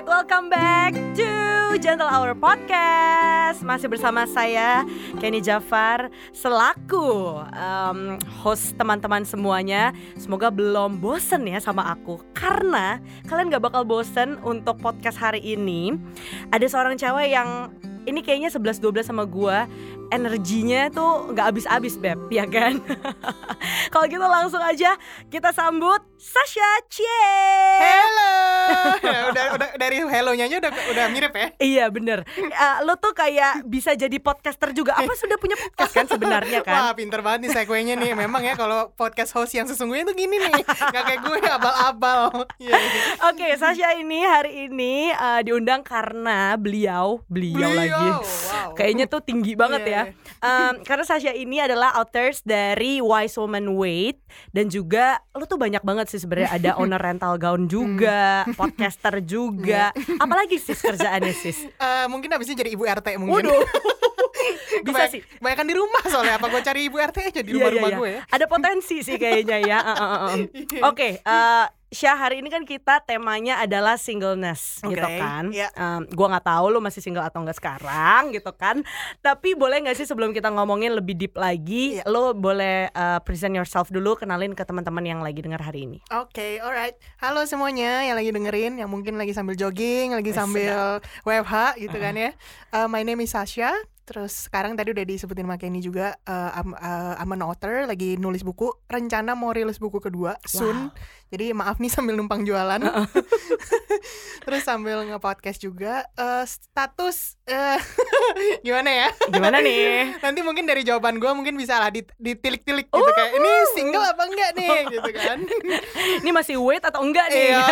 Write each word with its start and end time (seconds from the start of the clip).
Alright, 0.00 0.16
welcome 0.16 0.48
back 0.48 0.96
to 1.12 1.28
Gentle 1.76 2.08
Hour 2.08 2.32
Podcast. 2.32 3.60
Masih 3.60 3.84
bersama 3.84 4.24
saya 4.24 4.88
Kenny 5.20 5.44
Jafar 5.44 6.08
selaku 6.32 7.36
um, 7.36 8.16
host 8.40 8.80
teman-teman 8.80 9.28
semuanya. 9.28 9.92
Semoga 10.16 10.48
belum 10.48 11.04
bosen 11.04 11.44
ya 11.44 11.60
sama 11.60 11.84
aku 11.92 12.16
karena 12.32 12.96
kalian 13.28 13.52
gak 13.52 13.60
bakal 13.60 13.84
bosen 13.84 14.40
untuk 14.40 14.80
podcast 14.80 15.20
hari 15.20 15.44
ini. 15.44 15.92
Ada 16.48 16.64
seorang 16.72 16.96
cewek 16.96 17.36
yang 17.36 17.68
ini 18.08 18.24
kayaknya 18.24 18.48
11-12 18.48 19.04
sama 19.04 19.28
gua 19.28 19.68
energinya 20.10 20.90
tuh 20.90 21.32
nggak 21.32 21.46
habis-habis 21.54 21.94
beb 21.96 22.18
ya 22.38 22.44
kan? 22.46 22.78
Kalau 23.92 24.06
gitu 24.06 24.22
langsung 24.22 24.62
aja 24.62 24.94
kita 25.30 25.50
sambut 25.54 26.02
Sasha 26.20 26.70
Cie 26.92 27.26
Hello 27.80 28.36
udah 29.32 29.44
udah 29.56 29.68
dari 29.80 30.04
hello-nya 30.04 30.44
aja 30.46 30.56
udah 30.60 30.72
udah 30.92 31.04
mirip 31.10 31.32
ya? 31.32 31.48
Iya 31.58 31.84
bener. 31.88 32.26
Uh, 32.36 32.76
lo 32.84 32.94
tuh 33.00 33.16
kayak 33.16 33.64
bisa 33.66 33.96
jadi 33.96 34.14
podcaster 34.20 34.70
juga. 34.76 34.98
Apa 34.98 35.14
sudah 35.16 35.40
punya 35.40 35.56
podcast 35.56 35.92
kan 35.96 36.06
sebenarnya 36.06 36.60
kan? 36.62 36.74
Wah 36.74 36.92
pinter 36.92 37.24
banget 37.24 37.48
nih 37.48 37.50
sequenya 37.56 37.94
nih. 37.96 38.12
Memang 38.12 38.44
ya 38.44 38.54
kalau 38.54 38.92
podcast 38.94 39.32
host 39.34 39.56
yang 39.56 39.66
sesungguhnya 39.66 40.04
tuh 40.06 40.16
gini 40.18 40.36
nih. 40.36 40.62
Nggak 40.62 41.02
kayak 41.08 41.20
gue 41.24 41.36
abal-abal. 41.50 42.20
Yeah, 42.60 42.76
oke 43.26 43.40
okay, 43.40 43.56
Sasha 43.56 43.96
ini 43.96 44.22
hari 44.22 44.68
ini 44.68 45.10
uh, 45.16 45.40
diundang 45.40 45.80
karena 45.82 46.54
beliau 46.54 47.22
beliau, 47.26 47.56
beliau 47.56 47.70
lagi. 47.74 48.08
wow. 48.10 48.70
kayaknya 48.76 49.06
tuh 49.06 49.20
tinggi 49.24 49.52
banget 49.56 49.82
yeah. 49.86 49.99
ya 49.99 49.99
um, 50.40 50.74
karena 50.86 51.04
Sasha 51.04 51.32
ini 51.34 51.60
adalah 51.60 51.96
authors 51.98 52.40
dari 52.44 53.02
Wise 53.02 53.36
Woman 53.36 53.76
Wait 53.76 54.20
dan 54.54 54.70
juga 54.70 55.20
lu 55.34 55.44
tuh 55.46 55.58
banyak 55.60 55.82
banget 55.82 56.06
sih 56.10 56.20
sebenarnya 56.22 56.50
ada 56.50 56.70
owner 56.80 57.00
rental 57.00 57.36
gown 57.36 57.66
juga, 57.66 58.44
hmm. 58.46 58.56
podcaster 58.56 59.22
juga. 59.32 59.90
Iya. 59.94 60.16
Apalagi 60.20 60.56
sih 60.60 60.76
kerjaannya 60.76 61.34
sis? 61.34 61.66
Uh, 61.76 62.06
mungkin 62.12 62.30
abisnya 62.32 62.60
jadi 62.60 62.70
ibu 62.74 62.84
RT 62.84 63.16
mungkin. 63.20 63.48
Waduh. 63.48 63.64
Bisa 64.86 65.12
sih. 65.12 65.20
Banyak 65.42 65.66
di 65.68 65.74
rumah 65.76 66.02
soalnya 66.08 66.40
apa 66.40 66.48
gue 66.48 66.62
cari 66.64 66.88
ibu 66.88 66.96
RT 66.96 67.18
aja 67.34 67.40
di 67.44 67.52
rumah-rumah 67.52 67.90
yeah, 67.92 68.00
yeah, 68.00 68.06
yeah. 68.08 68.22
gue 68.24 68.32
ya. 68.32 68.34
Ada 68.38 68.44
potensi 68.48 68.96
sih 69.04 69.16
kayaknya 69.20 69.58
ya. 69.60 69.78
Uh, 69.82 69.92
uh, 69.92 70.00
uh. 70.00 70.34
Oke, 70.36 70.40
okay, 70.88 71.12
uh, 71.26 71.68
Syah 71.90 72.14
hari 72.14 72.38
ini 72.38 72.54
kan 72.54 72.62
kita 72.62 73.02
temanya 73.02 73.58
adalah 73.58 73.98
singleness 73.98 74.78
okay, 74.78 74.94
gitu 74.94 75.08
kan. 75.18 75.50
Yeah. 75.50 75.74
Um, 75.74 76.06
gua 76.14 76.30
nggak 76.30 76.46
tahu 76.46 76.70
lu 76.70 76.78
masih 76.78 77.02
single 77.02 77.26
atau 77.26 77.42
enggak 77.42 77.58
sekarang 77.58 78.30
gitu 78.30 78.54
kan. 78.54 78.86
Tapi 79.18 79.58
boleh 79.58 79.82
nggak 79.82 79.98
sih 79.98 80.06
sebelum 80.06 80.30
kita 80.30 80.54
ngomongin 80.54 80.94
lebih 80.94 81.18
deep 81.18 81.34
lagi, 81.34 81.98
yeah. 81.98 82.06
lo 82.06 82.30
boleh 82.30 82.94
uh, 82.94 83.18
present 83.26 83.58
yourself 83.58 83.90
dulu, 83.90 84.14
kenalin 84.14 84.54
ke 84.54 84.62
teman-teman 84.62 85.02
yang 85.02 85.18
lagi 85.18 85.42
dengar 85.42 85.58
hari 85.58 85.90
ini. 85.90 85.98
Oke, 86.14 86.30
okay, 86.30 86.52
alright. 86.62 86.94
Halo 87.18 87.42
semuanya 87.42 88.06
yang 88.06 88.14
lagi 88.14 88.30
dengerin, 88.30 88.78
yang 88.78 88.86
mungkin 88.86 89.18
lagi 89.18 89.34
sambil 89.34 89.58
jogging, 89.58 90.14
lagi 90.14 90.30
sambil 90.30 91.02
WFH 91.26 91.74
gitu 91.74 91.98
uh. 91.98 92.02
kan 92.06 92.14
ya. 92.14 92.30
Uh, 92.70 92.86
my 92.86 93.02
name 93.02 93.18
is 93.18 93.34
Sasha. 93.34 93.74
Terus 94.10 94.50
sekarang 94.50 94.74
tadi 94.74 94.90
udah 94.90 95.06
disebutin 95.06 95.46
sama 95.46 95.54
Kenny 95.54 95.78
juga 95.78 96.18
uh, 96.26 96.50
I'm, 96.58 96.74
uh, 96.74 97.14
I'm 97.14 97.30
an 97.30 97.46
author 97.46 97.86
lagi 97.86 98.18
nulis 98.18 98.42
buku. 98.42 98.66
Rencana 98.90 99.38
mau 99.38 99.54
rilis 99.54 99.78
buku 99.78 100.02
kedua 100.02 100.34
soon. 100.42 100.90
Wow. 100.90 101.30
jadi 101.30 101.54
maaf 101.54 101.78
nih 101.78 101.86
sambil 101.94 102.18
numpang 102.18 102.42
jualan. 102.42 102.82
Terus 104.44 104.66
sambil 104.66 105.06
nge-podcast 105.06 105.62
juga 105.62 106.02
uh, 106.18 106.42
status 106.42 107.38
uh, 107.46 107.78
gimana 108.66 108.90
ya? 108.90 109.08
Gimana 109.30 109.62
nih? 109.62 110.18
Nanti 110.18 110.42
mungkin 110.42 110.66
dari 110.66 110.82
jawaban 110.82 111.22
gue 111.22 111.30
mungkin 111.30 111.54
bisa 111.54 111.78
lah 111.78 111.94
ditilik-tilik 111.94 112.90
gitu 112.90 112.98
uh, 112.98 113.14
kayak 113.14 113.38
ini 113.38 113.52
single 113.78 114.02
apa 114.02 114.22
enggak 114.26 114.50
nih? 114.58 114.78
Gitu 114.90 115.10
kan. 115.14 115.38
Ini 116.26 116.30
masih 116.34 116.58
wait 116.58 116.82
atau 116.82 116.98
enggak 117.06 117.30
nih? 117.30 117.54
Iya, 117.54 117.62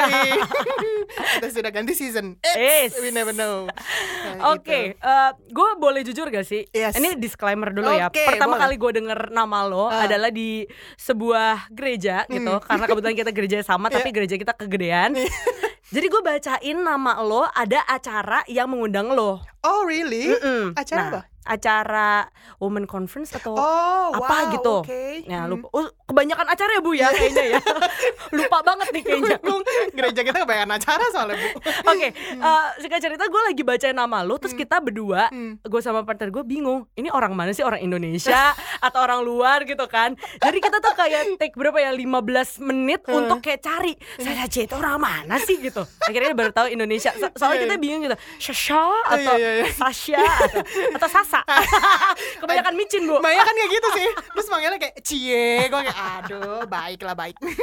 kita 1.42 1.48
sudah 1.50 1.70
ganti 1.74 1.98
season. 1.98 2.38
It's, 2.54 2.94
we 3.02 3.10
never 3.10 3.34
know. 3.34 3.66
Nah, 3.66 4.54
oke 4.54 4.62
okay, 4.62 4.94
gitu. 4.94 5.02
uh, 5.02 5.34
gue 5.34 5.70
boleh 5.82 6.06
jujur 6.06 6.27
gak 6.30 6.46
sih? 6.46 6.62
Yes. 6.70 6.94
Ini 6.96 7.16
disclaimer 7.16 7.72
dulu 7.72 7.88
okay, 7.88 8.00
ya. 8.00 8.08
Pertama 8.12 8.56
boleh. 8.56 8.62
kali 8.64 8.74
gue 8.78 8.90
denger 9.02 9.20
nama 9.32 9.58
lo 9.66 9.88
uh. 9.88 10.04
adalah 10.04 10.30
di 10.32 10.64
sebuah 11.00 11.72
gereja 11.72 12.24
gitu. 12.28 12.54
Hmm. 12.58 12.64
Karena 12.64 12.84
kebetulan 12.86 13.16
kita 13.16 13.30
gereja 13.38 13.58
sama, 13.64 13.88
tapi 13.88 14.12
yeah. 14.12 14.16
gereja 14.16 14.34
kita 14.36 14.52
kegedean. 14.54 15.16
Iya. 15.16 15.32
Jadi 15.94 16.06
gue 16.12 16.20
bacain 16.20 16.78
nama 16.84 17.12
lo 17.24 17.48
ada 17.48 17.80
acara 17.88 18.44
yang 18.44 18.68
mengundang 18.68 19.08
lo. 19.16 19.40
Oh 19.64 19.88
really? 19.88 20.28
Mm 20.28 20.40
-mm. 20.40 20.62
Acara 20.76 21.00
nah, 21.00 21.08
apa? 21.08 21.20
Acara 21.48 22.28
woman 22.60 22.84
conference 22.84 23.32
atau 23.32 23.56
oh, 23.56 24.12
apa 24.12 24.36
wow, 24.36 24.52
gitu. 24.52 24.74
Okay. 24.84 25.24
Ya, 25.24 25.48
lupa. 25.48 25.72
Oh, 25.72 25.88
kebanyakan 26.04 26.46
acara 26.48 26.70
ya 26.76 26.80
Bu 26.84 26.92
ya 26.92 27.08
kayaknya 27.12 27.44
ya. 27.56 27.60
lupa 28.36 28.58
banget 28.60 28.88
nih 28.92 29.02
kayaknya. 29.02 29.38
Gereja 29.96 30.20
kita 30.20 30.38
kebanyakan 30.44 30.72
acara 30.76 31.04
soalnya 31.12 31.36
Bu. 31.40 31.48
Oke, 31.48 31.64
okay, 31.88 32.10
uh, 32.38 32.44
eh, 32.44 32.66
singkat 32.84 33.00
cerita 33.00 33.24
gue 33.24 33.42
lagi 33.48 33.62
baca 33.64 33.86
nama 33.96 34.18
lu 34.20 34.36
terus 34.36 34.52
hmm. 34.52 34.62
kita 34.62 34.76
berdua, 34.84 35.32
hmm. 35.32 35.64
gue 35.64 35.80
sama 35.80 36.04
partner 36.04 36.28
gue 36.28 36.44
bingung. 36.44 36.84
Ini 36.92 37.08
orang 37.08 37.32
mana 37.32 37.56
sih? 37.56 37.64
Orang 37.64 37.80
Indonesia 37.80 38.52
atau 38.86 39.00
orang 39.00 39.24
luar 39.24 39.64
gitu 39.64 39.88
kan. 39.88 40.12
Jadi 40.40 40.58
kita 40.60 40.84
tuh 40.84 40.92
kayak 40.92 41.40
take 41.40 41.56
berapa 41.56 41.80
ya 41.80 41.90
15 41.96 42.68
menit 42.68 43.00
hmm. 43.08 43.18
untuk 43.24 43.38
kayak 43.40 43.64
cari 43.64 43.96
saya 44.20 44.44
aja 44.44 44.60
itu 44.60 44.74
orang 44.76 45.00
mana 45.00 45.40
sih 45.40 45.56
gitu. 45.56 45.80
Akhirnya 46.04 46.36
baru 46.36 46.52
tahu 46.52 46.68
Indonesia. 46.68 47.10
So 47.16 47.32
soalnya 47.32 47.64
iya, 47.64 47.64
kita 47.64 47.76
iya. 47.76 47.82
bingung 47.82 48.00
gitu. 48.04 48.16
Sasha 48.36 48.84
atau 49.08 49.34
Sasha 49.72 50.20
atau, 50.20 50.62
atau 50.96 51.08
Sasa 51.08 51.37
Kebanyakan 52.42 52.74
micin 52.74 53.02
bu 53.08 53.18
Maya 53.18 53.42
kan 53.42 53.54
kayak 53.54 53.70
gitu 53.72 53.88
sih 53.96 54.08
Terus 54.36 54.46
manggilnya 54.50 54.78
kayak 54.80 54.96
Cie 55.02 55.66
Gue 55.68 55.80
kayak 55.84 55.98
aduh 55.98 56.62
baiklah 56.66 57.14
baik 57.16 57.36
Oke 57.44 57.54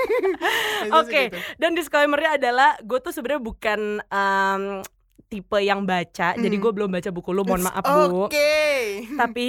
okay. 0.92 1.24
gitu. 1.32 1.38
Dan 1.62 1.78
disclaimernya 1.78 2.38
adalah 2.38 2.76
Gue 2.82 3.00
tuh 3.00 3.14
sebenarnya 3.14 3.42
bukan 3.42 4.02
um, 4.10 4.64
tipe 5.30 5.60
yang 5.62 5.84
baca 5.84 6.36
hmm. 6.36 6.42
Jadi 6.44 6.56
gue 6.60 6.72
belum 6.72 6.90
baca 6.92 7.10
buku 7.14 7.30
lu 7.32 7.44
Mohon 7.44 7.64
maaf 7.72 7.84
bu 7.84 7.96
Oke 7.96 8.12
okay. 8.34 8.82
Tapi 9.14 9.48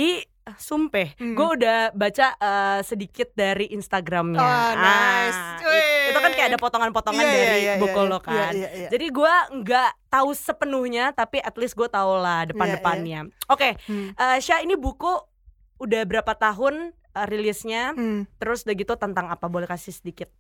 sumpah 0.54 1.18
hmm. 1.18 1.34
gue 1.34 1.48
udah 1.58 1.90
baca 1.90 2.38
uh, 2.38 2.80
sedikit 2.86 3.34
dari 3.34 3.66
Instagramnya. 3.74 4.38
Oh, 4.38 4.70
nice. 4.78 5.34
Ah, 5.34 5.58
itu 6.06 6.18
kan 6.22 6.32
kayak 6.38 6.48
ada 6.54 6.58
potongan-potongan 6.62 7.24
yeah, 7.26 7.34
dari 7.34 7.42
yeah, 7.42 7.58
yeah, 7.58 7.76
buku 7.82 7.98
yeah, 7.98 8.10
lo 8.10 8.18
kan. 8.22 8.34
Yeah, 8.34 8.50
yeah, 8.54 8.72
yeah. 8.86 8.90
Jadi 8.94 9.06
gue 9.10 9.34
nggak 9.66 9.90
tahu 10.06 10.30
sepenuhnya, 10.38 11.10
tapi 11.10 11.42
at 11.42 11.58
least 11.58 11.74
gue 11.74 11.90
tau 11.90 12.22
lah 12.22 12.46
depan-depannya. 12.46 13.26
Yeah, 13.26 13.34
yeah. 13.34 13.50
Oke, 13.50 13.58
okay, 13.58 13.72
hmm. 13.90 14.14
uh, 14.14 14.38
Syah 14.38 14.62
ini 14.62 14.78
buku 14.78 15.10
udah 15.82 16.02
berapa 16.06 16.32
tahun 16.38 16.94
uh, 16.94 17.26
rilisnya? 17.26 17.98
Hmm. 17.98 18.30
Terus 18.38 18.62
udah 18.62 18.74
gitu 18.78 18.94
tentang 18.94 19.26
apa? 19.26 19.50
Boleh 19.50 19.66
kasih 19.66 19.90
sedikit? 19.90 20.30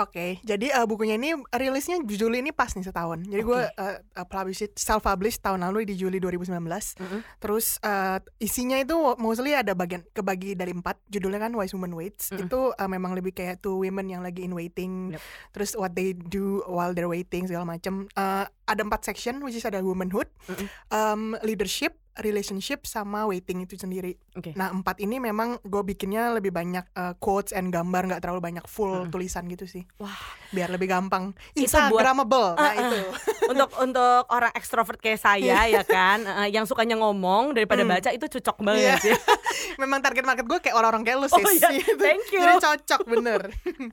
Oke, 0.00 0.08
okay, 0.08 0.30
jadi 0.40 0.72
uh, 0.80 0.88
bukunya 0.88 1.20
ini 1.20 1.36
rilisnya 1.52 2.00
Juli 2.00 2.40
ini 2.40 2.48
pas 2.48 2.72
nih 2.72 2.80
setahun. 2.80 3.28
Jadi 3.28 3.44
okay. 3.44 3.50
gue 3.52 3.60
uh, 3.76 3.96
uh, 4.00 4.26
publish 4.26 4.64
it, 4.64 4.72
self 4.80 5.04
publish 5.04 5.36
tahun 5.36 5.60
lalu 5.68 5.84
di 5.92 6.00
Juli 6.00 6.16
2019. 6.16 6.48
Mm 6.48 6.64
-hmm. 6.64 7.20
Terus 7.36 7.76
uh, 7.84 8.16
isinya 8.40 8.80
itu 8.80 8.96
mostly 9.20 9.52
ada 9.52 9.76
bagian 9.76 10.00
kebagi 10.16 10.56
dari 10.56 10.72
empat. 10.72 10.96
Judulnya 11.12 11.44
kan 11.44 11.52
Wise 11.52 11.76
Woman 11.76 11.92
Waits. 11.92 12.32
Mm 12.32 12.34
-hmm. 12.34 12.44
Itu 12.48 12.60
uh, 12.72 12.88
memang 12.88 13.12
lebih 13.12 13.36
kayak 13.36 13.60
two 13.60 13.76
women 13.84 14.08
yang 14.08 14.24
lagi 14.24 14.48
in 14.48 14.56
waiting. 14.56 15.12
Yep. 15.12 15.20
Terus 15.52 15.70
what 15.76 15.92
they 15.92 16.16
do 16.16 16.64
while 16.64 16.96
they're 16.96 17.12
waiting 17.12 17.44
segala 17.44 17.68
macam. 17.68 18.08
Uh, 18.16 18.48
ada 18.64 18.80
empat 18.80 19.04
section, 19.04 19.44
which 19.44 19.60
is 19.60 19.68
ada 19.68 19.84
womanhood, 19.84 20.32
mm 20.48 20.54
-hmm. 20.56 20.68
um, 20.88 21.22
leadership, 21.44 22.00
relationship 22.20 22.84
sama 22.84 23.24
waiting 23.24 23.64
itu 23.64 23.80
sendiri. 23.80 24.20
Okay. 24.36 24.52
Nah 24.52 24.68
empat 24.68 25.00
ini 25.00 25.16
memang 25.16 25.56
gue 25.64 25.80
bikinnya 25.80 26.36
lebih 26.36 26.52
banyak 26.52 26.84
uh, 26.92 27.16
quotes 27.16 27.56
and 27.56 27.72
gambar 27.72 28.12
nggak 28.12 28.20
terlalu 28.20 28.52
banyak 28.52 28.64
full 28.68 29.08
hmm. 29.08 29.12
tulisan 29.12 29.48
gitu 29.48 29.64
sih. 29.64 29.88
Wah 29.96 30.12
biar 30.52 30.68
lebih 30.68 30.92
gampang. 30.92 31.32
Instagramable. 31.56 32.52
Buat, 32.52 32.60
nah 32.60 32.72
uh, 32.72 32.76
uh. 32.76 32.82
itu. 32.84 33.00
untuk 33.52 33.70
untuk 33.80 34.22
orang 34.28 34.52
ekstrovert 34.52 35.00
kayak 35.00 35.20
saya 35.20 35.64
ya 35.64 35.80
kan, 35.88 36.20
uh, 36.28 36.48
yang 36.48 36.68
sukanya 36.68 37.00
ngomong 37.00 37.56
daripada 37.56 37.80
hmm. 37.82 37.92
baca 37.96 38.10
itu 38.12 38.26
cocok 38.28 38.56
banget 38.60 39.00
yeah. 39.00 39.00
sih. 39.00 39.16
memang 39.82 40.04
target 40.04 40.24
market 40.28 40.44
gue 40.44 40.58
kayak 40.60 40.76
orang-orang 40.76 41.02
kayak 41.08 41.18
lu 41.24 41.28
sih. 41.32 41.40
Oh, 41.40 41.52
iya. 41.52 41.70
Thank 42.04 42.28
you. 42.34 42.44
Jadi 42.44 42.56
cocok 42.60 43.00
bener. 43.08 43.40
Oke, 43.48 43.88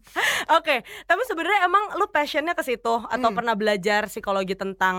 okay. 0.59 0.79
tapi 1.07 1.21
sebenarnya 1.23 1.67
emang 1.67 1.95
lu 1.95 2.05
passionnya 2.11 2.51
ke 2.51 2.63
situ 2.67 2.99
atau 2.99 3.29
hmm. 3.31 3.37
pernah 3.37 3.55
belajar 3.55 4.11
psikologi 4.11 4.59
tentang 4.59 4.97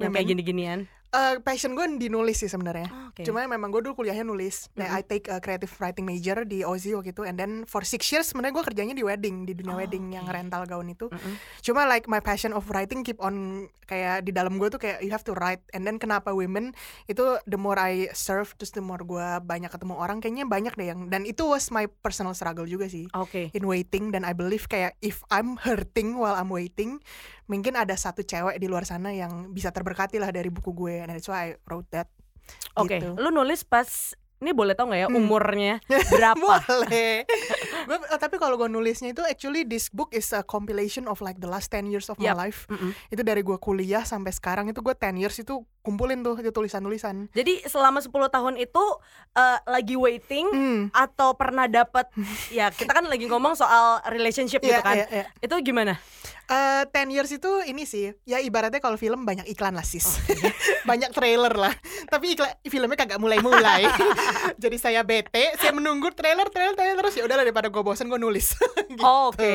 yang 0.00 0.12
kayak 0.12 0.26
gini-ginian? 0.32 0.88
Uh, 1.16 1.40
passion 1.40 1.72
gue 1.72 1.88
di 1.96 2.12
nulis 2.12 2.36
sih 2.44 2.50
sebenarnya. 2.52 2.92
Oh, 2.92 3.08
okay. 3.08 3.24
Cuma 3.24 3.40
memang 3.48 3.72
gue 3.72 3.80
dulu 3.80 4.04
kuliahnya 4.04 4.28
nulis. 4.28 4.68
Mm 4.76 4.84
-hmm. 4.84 4.96
I 4.96 5.00
take 5.00 5.32
a 5.32 5.40
creative 5.40 5.72
writing 5.80 6.04
major 6.04 6.44
di 6.44 6.60
Aussie 6.60 6.92
waktu 6.92 7.16
itu, 7.16 7.24
and 7.24 7.40
then 7.40 7.64
for 7.64 7.80
six 7.88 8.04
years 8.12 8.28
sebenarnya 8.28 8.52
gue 8.60 8.64
kerjanya 8.68 8.92
di 8.92 9.00
wedding, 9.00 9.48
di 9.48 9.56
dunia 9.56 9.72
oh, 9.72 9.80
wedding 9.80 10.12
okay. 10.12 10.20
yang 10.20 10.26
rental 10.28 10.68
gaun 10.68 10.92
itu. 10.92 11.08
Mm 11.08 11.16
-hmm. 11.16 11.34
Cuma 11.64 11.88
like 11.88 12.04
my 12.04 12.20
passion 12.20 12.52
of 12.52 12.68
writing 12.68 13.00
keep 13.00 13.16
on 13.24 13.64
kayak 13.88 14.28
di 14.28 14.34
dalam 14.34 14.60
gue 14.60 14.68
tuh 14.68 14.76
kayak 14.76 15.00
you 15.00 15.08
have 15.08 15.24
to 15.24 15.32
write, 15.40 15.64
and 15.72 15.88
then 15.88 15.96
kenapa 15.96 16.36
women 16.36 16.76
itu 17.08 17.40
the 17.48 17.56
more 17.56 17.80
I 17.80 18.12
serve, 18.12 18.52
terus 18.60 18.76
the 18.76 18.84
more 18.84 19.00
gue 19.00 19.26
banyak 19.40 19.72
ketemu 19.72 19.96
orang, 19.96 20.20
kayaknya 20.20 20.44
banyak 20.44 20.76
deh 20.76 20.92
yang 20.92 21.08
dan 21.08 21.24
itu 21.24 21.48
was 21.48 21.72
my 21.72 21.88
personal 22.04 22.36
struggle 22.36 22.68
juga 22.68 22.92
sih. 22.92 23.08
Okay. 23.08 23.48
In 23.56 23.64
waiting 23.64 24.12
dan 24.12 24.28
I 24.28 24.36
believe 24.36 24.68
kayak 24.68 25.00
if 25.00 25.24
I'm 25.32 25.56
hurting 25.56 26.20
while 26.20 26.36
I'm 26.36 26.52
waiting, 26.52 27.00
mungkin 27.46 27.74
ada 27.74 27.94
satu 27.94 28.20
cewek 28.20 28.56
di 28.56 28.66
luar 28.66 28.82
sana 28.82 29.10
yang 29.10 29.50
bisa 29.50 29.70
terberkati 29.70 30.16
lah 30.16 30.28
dari 30.28 30.48
buku 30.48 30.70
gue 30.70 31.00
and 31.00 31.10
that's 31.10 31.26
why 31.26 31.50
I 31.50 31.60
wrote 31.64 31.86
that 31.90 32.10
Oke, 32.74 32.86
okay. 32.86 32.98
gitu. 33.00 33.14
lu 33.16 33.30
nulis 33.30 33.62
pas 33.62 33.86
ini 34.36 34.52
boleh 34.52 34.72
tau 34.72 34.84
nggak 34.84 35.00
ya 35.00 35.08
Hmm. 35.08 35.16
umurnya 35.18 35.80
berapa? 36.12 36.60
Boleh. 36.60 37.24
Gua- 37.88 38.04
eh, 38.04 38.20
tapi 38.20 38.36
kalau 38.36 38.54
gue 38.54 38.68
nulisnya 38.68 39.10
itu 39.10 39.22
actually 39.22 39.64
this 39.64 39.88
book 39.88 40.12
is 40.12 40.28
a 40.30 40.42
compilation 40.42 41.06
of 41.06 41.18
like 41.18 41.38
the 41.38 41.46
last 41.46 41.72
10 41.72 41.88
years 41.88 42.06
of 42.06 42.18
Yap. 42.18 42.36
my 42.36 42.44
life. 42.44 42.68
Mm-mm. 42.68 42.92
Itu 43.08 43.22
dari 43.22 43.40
gue 43.40 43.56
kuliah 43.56 44.02
sampai 44.02 44.30
sekarang 44.30 44.68
itu 44.68 44.78
gue 44.78 44.92
10 44.92 45.16
years 45.16 45.34
itu 45.36 45.64
kumpulin 45.86 46.18
tuh 46.20 46.34
itu 46.34 46.50
tulisan-tulisan. 46.50 47.30
Jadi 47.30 47.62
selama 47.64 48.02
10 48.02 48.10
tahun 48.26 48.54
itu 48.58 48.84
eh, 49.32 49.58
lagi 49.64 49.94
waiting 49.94 50.46
Hmm. 50.48 50.82
atau 50.90 51.32
pernah 51.32 51.66
dapat 51.66 52.10
ya 52.50 52.68
kita 52.68 52.90
kan 52.90 53.06
lagi 53.06 53.24
ngomong 53.24 53.54
soal 53.54 54.02
relationship 54.08 54.58
gitu 54.58 54.72
Iya, 54.72 54.82
kan. 54.82 54.96
iya, 54.96 55.06
iya. 55.12 55.24
Itu 55.38 55.54
gimana? 55.60 55.94
Eh, 56.46 56.82
10 56.86 57.10
years 57.10 57.26
itu 57.28 57.50
ini 57.64 57.82
sih 57.82 58.14
ya 58.22 58.38
ibaratnya 58.38 58.78
kalau 58.78 58.94
film 58.94 59.22
banyak 59.22 59.46
iklan 59.46 59.74
lah 59.74 59.82
sis 59.82 60.06
Oh, 60.06 60.14
banyak 60.88 61.10
trailer 61.10 61.50
lah 61.50 61.74
tapi 62.06 62.32
iklan 62.32 62.54
filmnya 62.64 62.94
kagak 62.96 63.18
mulai-mulai 63.18 63.82
jadi 64.62 64.76
saya 64.76 65.00
bete 65.02 65.50
saya 65.56 65.74
menunggu 65.74 66.06
trailer 66.12 66.46
trailer 66.46 66.72
trailer 66.72 66.96
terus 66.96 67.14
ya 67.14 67.26
udahlah 67.26 67.42
daripada 67.42 67.66
gue 67.66 67.82
bosan 67.82 68.06
gue 68.06 68.16
nulis 68.16 68.54
Gitu. 68.86 69.02
Oh, 69.02 69.28
Oke. 69.28 69.50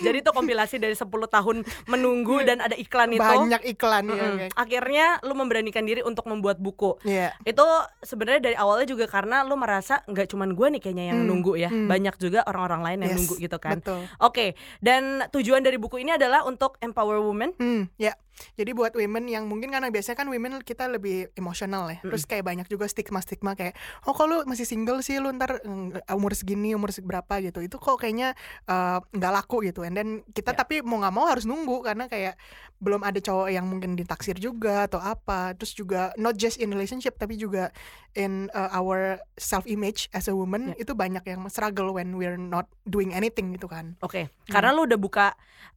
Jadi 0.00 0.22
itu 0.22 0.30
kompilasi 0.30 0.78
dari 0.78 0.94
10 0.94 1.02
tahun 1.10 1.56
menunggu 1.84 2.40
dan 2.40 2.62
ada 2.62 2.72
iklan 2.72 3.10
itu. 3.10 3.20
banyak 3.20 3.60
iklan 3.68 4.06
ya 4.06 4.14
Mm-mm. 4.14 4.36
kayak. 4.38 4.52
Akhirnya 4.54 5.06
lu 5.20 5.34
memberanikan 5.68 5.84
diri 5.84 6.00
untuk 6.00 6.24
membuat 6.26 6.56
buku. 6.58 6.96
Iya. 7.04 7.36
Itu 7.44 7.64
sebenarnya 8.00 8.40
dari 8.50 8.56
awalnya 8.56 8.88
juga 8.88 9.04
karena 9.04 9.44
lu 9.44 9.54
merasa 9.60 10.00
nggak 10.08 10.26
cuman 10.32 10.56
gue 10.56 10.66
nih 10.78 10.80
kayaknya 10.80 11.04
yang 11.12 11.18
Hmm, 11.18 11.28
nunggu 11.28 11.52
ya, 11.58 11.68
hmm. 11.68 11.90
banyak 11.90 12.14
juga 12.16 12.40
orang-orang 12.46 12.80
lain 12.86 12.98
yang 13.04 13.10
Yes, 13.12 13.18
nunggu 13.20 13.34
gitu 13.42 13.58
kan. 13.60 13.76
Oke, 14.22 14.54
dan 14.80 15.26
tujuan 15.34 15.60
dari 15.60 15.76
buku 15.76 16.00
ini 16.00 16.14
adalah 16.14 16.46
untuk 16.48 16.80
empower 16.80 17.20
women. 17.20 17.52
Hmm, 17.58 17.90
ya. 18.00 18.16
Jadi 18.54 18.70
buat 18.72 18.92
women 18.92 19.26
yang 19.26 19.44
mungkin 19.44 19.68
karena 19.68 19.88
biasanya 19.88 20.16
kan 20.16 20.28
women 20.28 20.60
kita 20.60 20.86
lebih 20.86 21.30
emosional 21.34 21.88
ya. 21.88 21.98
Terus 22.00 22.24
kayak 22.24 22.44
banyak 22.44 22.66
juga 22.66 22.84
stigma-stigma 22.84 23.54
kayak, 23.54 23.74
oh 24.04 24.12
kalau 24.12 24.44
masih 24.44 24.62
single 24.62 25.00
sih 25.00 25.16
lu 25.16 25.30
ntar 25.30 25.58
mm, 25.60 26.04
umur 26.12 26.34
segini, 26.34 26.72
umur 26.72 26.90
seberapa 26.90 27.38
gitu. 27.38 27.58
Itu 27.58 27.76
kok 27.76 27.98
kayaknya 27.98 28.34
eh, 28.64 28.98
nggak 29.00 29.32
laku 29.34 29.64
gitu. 29.64 29.82
And 29.82 29.94
then 29.94 30.08
kita 30.30 30.50
Ya. 30.50 30.58
tapi 30.58 30.80
mau 30.80 30.98
nggak 30.98 31.14
mau 31.14 31.26
harus 31.26 31.44
nunggu 31.44 31.82
karena 31.82 32.06
kayak 32.06 32.34
belum 32.78 33.02
ada 33.02 33.18
cowok 33.18 33.48
yang 33.48 33.66
mungkin 33.66 33.94
ditaksir 33.94 34.36
juga 34.36 34.86
atau 34.86 34.98
apa. 34.98 35.54
Terus 35.54 35.72
juga 35.72 36.00
not 36.14 36.34
just 36.34 36.58
in 36.58 36.70
relationship 36.70 37.16
tapi 37.16 37.34
juga 37.34 37.70
in 38.12 38.50
uh, 38.50 38.70
our 38.72 39.18
self 39.34 39.62
image 39.64 40.10
as 40.10 40.26
a 40.26 40.34
woman 40.34 40.74
Ya. 40.74 40.82
itu 40.82 40.92
banyak 40.92 41.22
yang 41.24 41.40
struggle 41.48 41.90
when 41.90 42.14
we're 42.14 42.36
not 42.36 42.66
doing 42.84 43.10
anything 43.10 43.50
gitu 43.52 43.66
kan. 43.66 43.94
Oke, 43.98 44.26
Hmm. 44.26 44.52
karena 44.52 44.70
lu 44.70 44.84
udah 44.84 44.98
buka 44.98 45.26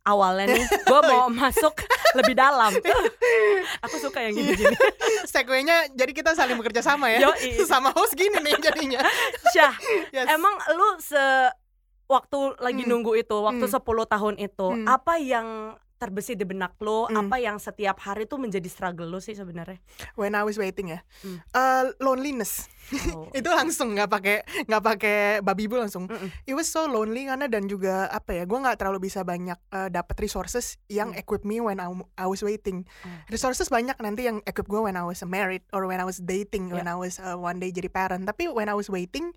awalnya 0.01 0.51
nih, 0.51 0.65
gue 0.65 0.99
mau 1.05 1.29
masuk 1.45 1.71
lebih 2.13 2.33
dalam. 2.33 2.50
Aku 3.86 3.95
suka 3.98 4.19
yang 4.21 4.33
gini-gini. 4.33 4.75
Segway-nya 5.31 5.92
jadi 5.92 6.12
kita 6.12 6.31
saling 6.33 6.56
bekerja 6.56 6.81
sama 6.81 7.09
ya. 7.09 7.30
Yoi. 7.30 7.59
sama 7.71 7.92
host 7.92 8.13
gini 8.13 8.38
nih 8.39 8.56
jadinya. 8.59 9.00
Syah, 9.51 9.74
Yes. 10.12 10.27
emang 10.30 10.56
lu 10.74 10.88
se 10.98 11.24
waktu 12.06 12.39
lagi 12.59 12.83
Hmm. 12.83 12.92
nunggu 12.92 13.15
itu, 13.15 13.38
waktu 13.39 13.65
Hmm. 13.65 13.74
10 13.74 14.03
tahun 14.06 14.36
itu, 14.36 14.68
Hmm. 14.68 14.83
apa 14.83 15.15
yang 15.15 15.80
terbesit 16.01 16.33
di 16.33 16.44
benak 16.44 16.74
lu, 16.80 17.06
Hmm. 17.06 17.13
apa 17.21 17.38
yang 17.38 17.56
setiap 17.56 18.01
hari 18.01 18.25
tuh 18.25 18.36
menjadi 18.36 18.65
struggle 18.65 19.06
lu 19.06 19.19
sih 19.19 19.31
sebenarnya? 19.31 19.77
when 20.15 20.33
I 20.33 20.42
was 20.42 20.57
waiting 20.57 20.89
ya 20.89 21.06
Hmm. 21.21 21.38
Eh, 21.48 21.83
loneliness 22.01 22.65
Oh. 23.07 23.30
itu 23.38 23.45
langsung 23.48 23.94
nggak 23.94 24.09
pakai 24.09 24.38
nggak 24.65 24.83
pakai 24.83 25.18
babi 25.39 25.63
bu 25.65 25.77
langsung 25.77 26.09
Mm-mm. 26.09 26.27
it 26.44 26.51
was 26.51 26.65
so 26.65 26.83
lonely 26.83 27.24
karena 27.24 27.45
dan 27.45 27.63
juga 27.63 28.09
apa 28.09 28.33
ya 28.33 28.44
gue 28.44 28.57
nggak 28.57 28.75
terlalu 28.75 29.06
bisa 29.06 29.21
banyak 29.21 29.56
eh, 29.69 29.88
dapat 29.88 30.18
resources 30.18 30.81
yang 30.88 31.09
Hmm. 31.09 31.21
equip 31.21 31.44
me 31.44 31.59
when 31.59 31.77
I, 31.77 31.88
I 32.18 32.25
was 32.25 32.42
waiting 32.42 32.83
Hmm. 33.00 33.21
resources 33.27 33.69
banyak 33.69 33.95
nanti 33.98 34.25
yang 34.25 34.42
equip 34.44 34.65
gue 34.65 34.81
when 34.81 34.95
I 34.95 35.06
was 35.06 35.21
married 35.24 35.62
or 35.69 35.86
when 35.86 35.98
I 35.98 36.03
was 36.03 36.18
dating 36.18 36.68
when 36.69 36.86
I 36.86 36.95
was 36.95 37.15
uh, 37.18 37.38
one 37.38 37.57
day 37.57 37.69
jadi 37.69 37.88
parent 37.88 38.25
tapi 38.25 38.50
when 38.50 38.65
I 38.65 38.74
was 38.74 38.89
waiting 38.89 39.30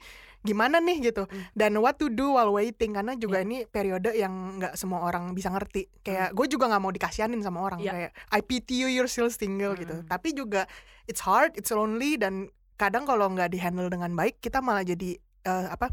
gimana 0.44 0.76
nih 0.78 1.10
gitu 1.10 1.24
Hmm. 1.24 1.42
dan 1.56 1.72
what 1.80 1.96
to 1.96 2.12
do 2.12 2.36
while 2.36 2.52
waiting 2.52 2.92
karena 2.92 3.16
juga 3.16 3.40
Yeah. 3.40 3.48
ini 3.48 3.56
periode 3.64 4.12
yang 4.12 4.60
nggak 4.60 4.76
semua 4.76 5.00
orang 5.02 5.32
bisa 5.32 5.48
ngerti 5.48 5.88
kayak 6.04 6.36
gue 6.36 6.46
juga 6.46 6.68
nggak 6.68 6.82
mau 6.84 6.92
dikasihanin 6.92 7.40
sama 7.40 7.64
orang 7.64 7.80
Yeah. 7.80 7.96
kayak 7.96 8.10
I 8.28 8.40
pity 8.44 8.84
you 8.84 8.88
you're 8.92 9.08
still 9.08 9.32
single 9.32 9.72
gitu 9.74 10.04
Hmm. 10.04 10.06
tapi 10.06 10.36
juga 10.36 10.68
it's 11.08 11.24
hard 11.24 11.56
it's 11.56 11.72
lonely 11.72 12.20
dan 12.20 12.52
kadang 12.76 13.08
kalau 13.08 13.24
nggak 13.26 13.50
dihandle 13.50 13.88
dengan 13.88 14.12
baik 14.12 14.38
kita 14.38 14.60
malah 14.60 14.84
jadi 14.84 15.16
eh, 15.44 15.66
apa 15.68 15.88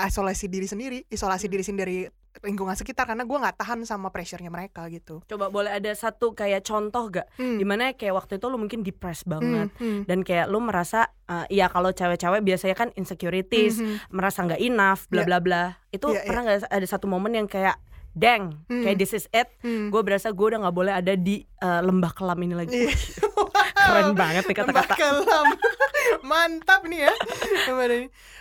isolasi 0.00 0.48
diri 0.48 0.66
sendiri 0.66 0.98
isolasi 1.06 1.46
Hmm. 1.46 1.52
diri 1.54 1.64
sendiri 1.64 1.96
lingkungan 2.40 2.72
sekitar 2.72 3.04
karena 3.04 3.22
gue 3.22 3.34
nggak 3.34 3.56
tahan 3.56 3.82
sama 3.82 4.08
pressure-nya 4.08 4.48
mereka 4.48 4.86
gitu 4.86 5.18
Coba 5.24 5.48
boleh 5.48 5.72
ada 5.72 5.90
satu 5.90 6.30
kayak 6.30 6.62
contoh 6.62 7.10
gak? 7.10 7.26
Hmm. 7.34 7.58
Di 7.58 7.64
mana 7.64 7.90
kayak 7.90 8.14
waktu 8.16 8.38
itu 8.38 8.46
lu 8.46 8.56
mungkin 8.56 8.80
depressed 8.80 9.26
banget 9.26 9.68
Hmm, 9.74 9.82
hmm. 9.82 10.00
dan 10.06 10.22
kayak 10.22 10.46
lu 10.46 10.58
merasa 10.58 11.10
eh, 11.26 11.46
ya 11.52 11.66
kalau 11.66 11.90
cewek-cewek 11.90 12.40
biasanya 12.40 12.74
kan 12.74 12.88
insecurities, 12.94 13.78
Mhm. 13.78 14.10
merasa 14.10 14.42
nggak 14.42 14.58
enough, 14.58 15.06
bla 15.06 15.22
Iya. 15.22 15.26
bla 15.26 15.38
bla. 15.38 15.64
Itu 15.88 16.06
Iya, 16.08 16.14
iya. 16.16 16.26
pernah 16.26 16.42
nggak 16.44 16.58
ada 16.66 16.86
satu 16.88 17.06
momen 17.06 17.32
yang 17.32 17.46
kayak 17.46 17.78
dang, 18.12 18.58
Hmm. 18.66 18.82
kayak 18.82 18.96
this 18.96 19.10
is 19.12 19.26
it. 19.30 19.46
Hmm. 19.60 19.90
Gue 19.90 20.02
berasa 20.02 20.30
gue 20.30 20.42
udah 20.44 20.58
nggak 20.60 20.76
boleh 20.76 20.90
ada 20.92 21.14
di 21.14 21.42
eh, 21.42 21.80
lembah 21.80 22.10
kelam 22.10 22.38
ini 22.38 22.54
lagi. 22.56 22.74
Iya. 22.76 22.90
Keren 23.80 24.12
banget 24.12 24.44
nih 24.44 24.56
Lembah 24.56 24.86
kata-kata. 24.86 24.94
kelam. 24.96 25.46
Mantap 26.30 26.82
nih 26.84 27.06
ya. 27.06 27.12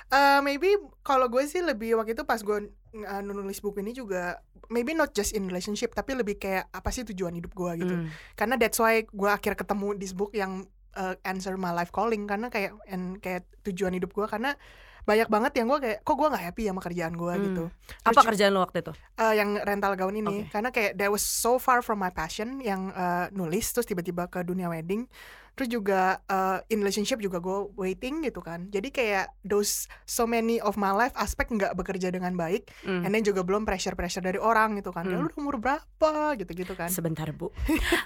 Eh, 0.09 0.39
maybe 0.41 0.73
kalau 0.99 1.29
gue 1.29 1.45
sih 1.45 1.61
lebih 1.61 1.93
waktu 1.93 2.11
itu 2.11 2.23
pas 2.23 2.39
gue 2.39 2.73
uh, 2.95 3.21
nulis 3.21 3.59
buku 3.59 3.79
ini 3.79 3.91
juga 3.91 4.39
maybe 4.67 4.93
not 4.93 5.11
just 5.11 5.33
in 5.33 5.45
relationship 5.45 5.91
tapi 5.91 6.13
lebih 6.13 6.37
kayak 6.37 6.69
apa 6.69 6.89
sih 6.89 7.05
tujuan 7.05 7.33
hidup 7.33 7.53
gue 7.53 7.71
gitu. 7.79 7.95
Hmm. 7.95 8.07
Karena 8.33 8.55
that's 8.55 8.77
why 8.77 9.01
gue 9.03 9.29
akhir 9.29 9.53
ketemu 9.55 9.97
this 9.97 10.13
book 10.13 10.31
yang 10.31 10.65
uh, 10.93 11.13
answer 11.23 11.53
my 11.55 11.69
life 11.69 11.89
calling 11.89 12.25
karena 12.25 12.47
kayak 12.47 12.73
and 12.85 13.17
kayak 13.19 13.43
tujuan 13.63 13.93
hidup 13.93 14.09
gue 14.09 14.25
karena 14.25 14.53
banyak 14.99 15.25
banget 15.25 15.57
yang 15.57 15.65
gue 15.65 15.79
kayak 15.81 15.97
kok 16.05 16.13
gue 16.13 16.27
nggak 16.29 16.43
happy 16.43 16.63
sama 16.69 16.81
kerjaan 16.83 17.13
gue 17.17 17.33
Hmm. 17.33 17.45
gitu. 17.49 17.63
Apa 18.03 18.13
Terus- 18.13 18.27
kerjaan 18.29 18.51
lu 18.53 18.61
waktu 18.61 18.77
itu? 18.85 18.93
Eh, 19.17 19.33
yang 19.33 19.49
rental 19.57 19.93
gaun 19.97 20.13
ini 20.13 20.45
Oke. 20.45 20.53
karena 20.53 20.69
kayak 20.69 20.91
that 20.95 21.09
was 21.09 21.25
so 21.25 21.57
far 21.57 21.81
from 21.81 21.97
my 21.97 22.13
passion 22.13 22.61
yang 22.61 22.93
eh, 22.93 23.25
nulis 23.33 23.73
terus 23.73 23.89
tiba-tiba 23.89 24.29
ke 24.29 24.45
dunia 24.45 24.69
wedding 24.69 25.09
terus 25.53 25.69
juga 25.69 26.01
eh, 26.23 26.59
in 26.69 26.79
relationship 26.79 27.17
juga 27.17 27.37
gue 27.37 27.57
waiting 27.75 28.21
gitu 28.21 28.39
kan 28.39 28.67
jadi 28.67 28.87
kayak 28.87 29.25
those 29.41 29.69
so 30.03 30.23
many 30.23 30.57
of 30.57 30.75
my 30.75 30.89
life 30.89 31.13
aspek 31.15 31.47
nggak 31.47 31.73
bekerja 31.73 32.09
dengan 32.09 32.33
baik 32.33 32.61
Hmm. 32.79 33.01
and 33.01 33.11
then 33.11 33.21
juga 33.21 33.41
belum 33.41 33.63
pressure 33.63 33.93
pressure 33.93 34.21
dari 34.21 34.37
orang 34.37 34.75
gitu 34.75 34.89
kan 34.89 35.03
Hmm. 35.03 35.19
lu 35.19 35.31
umur 35.35 35.57
berapa 35.57 36.11
gitu 36.35 36.51
gitu 36.53 36.73
kan 36.73 36.87
Sebentar 36.89 37.29
bu, 37.29 37.51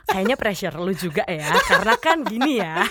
kayaknya 0.05 0.35
pressure 0.35 0.75
lu 0.75 0.93
juga 0.93 1.23
ya, 1.25 1.45
karena 1.63 1.93
kan 1.95 2.21
gini 2.21 2.57
ya, 2.57 2.83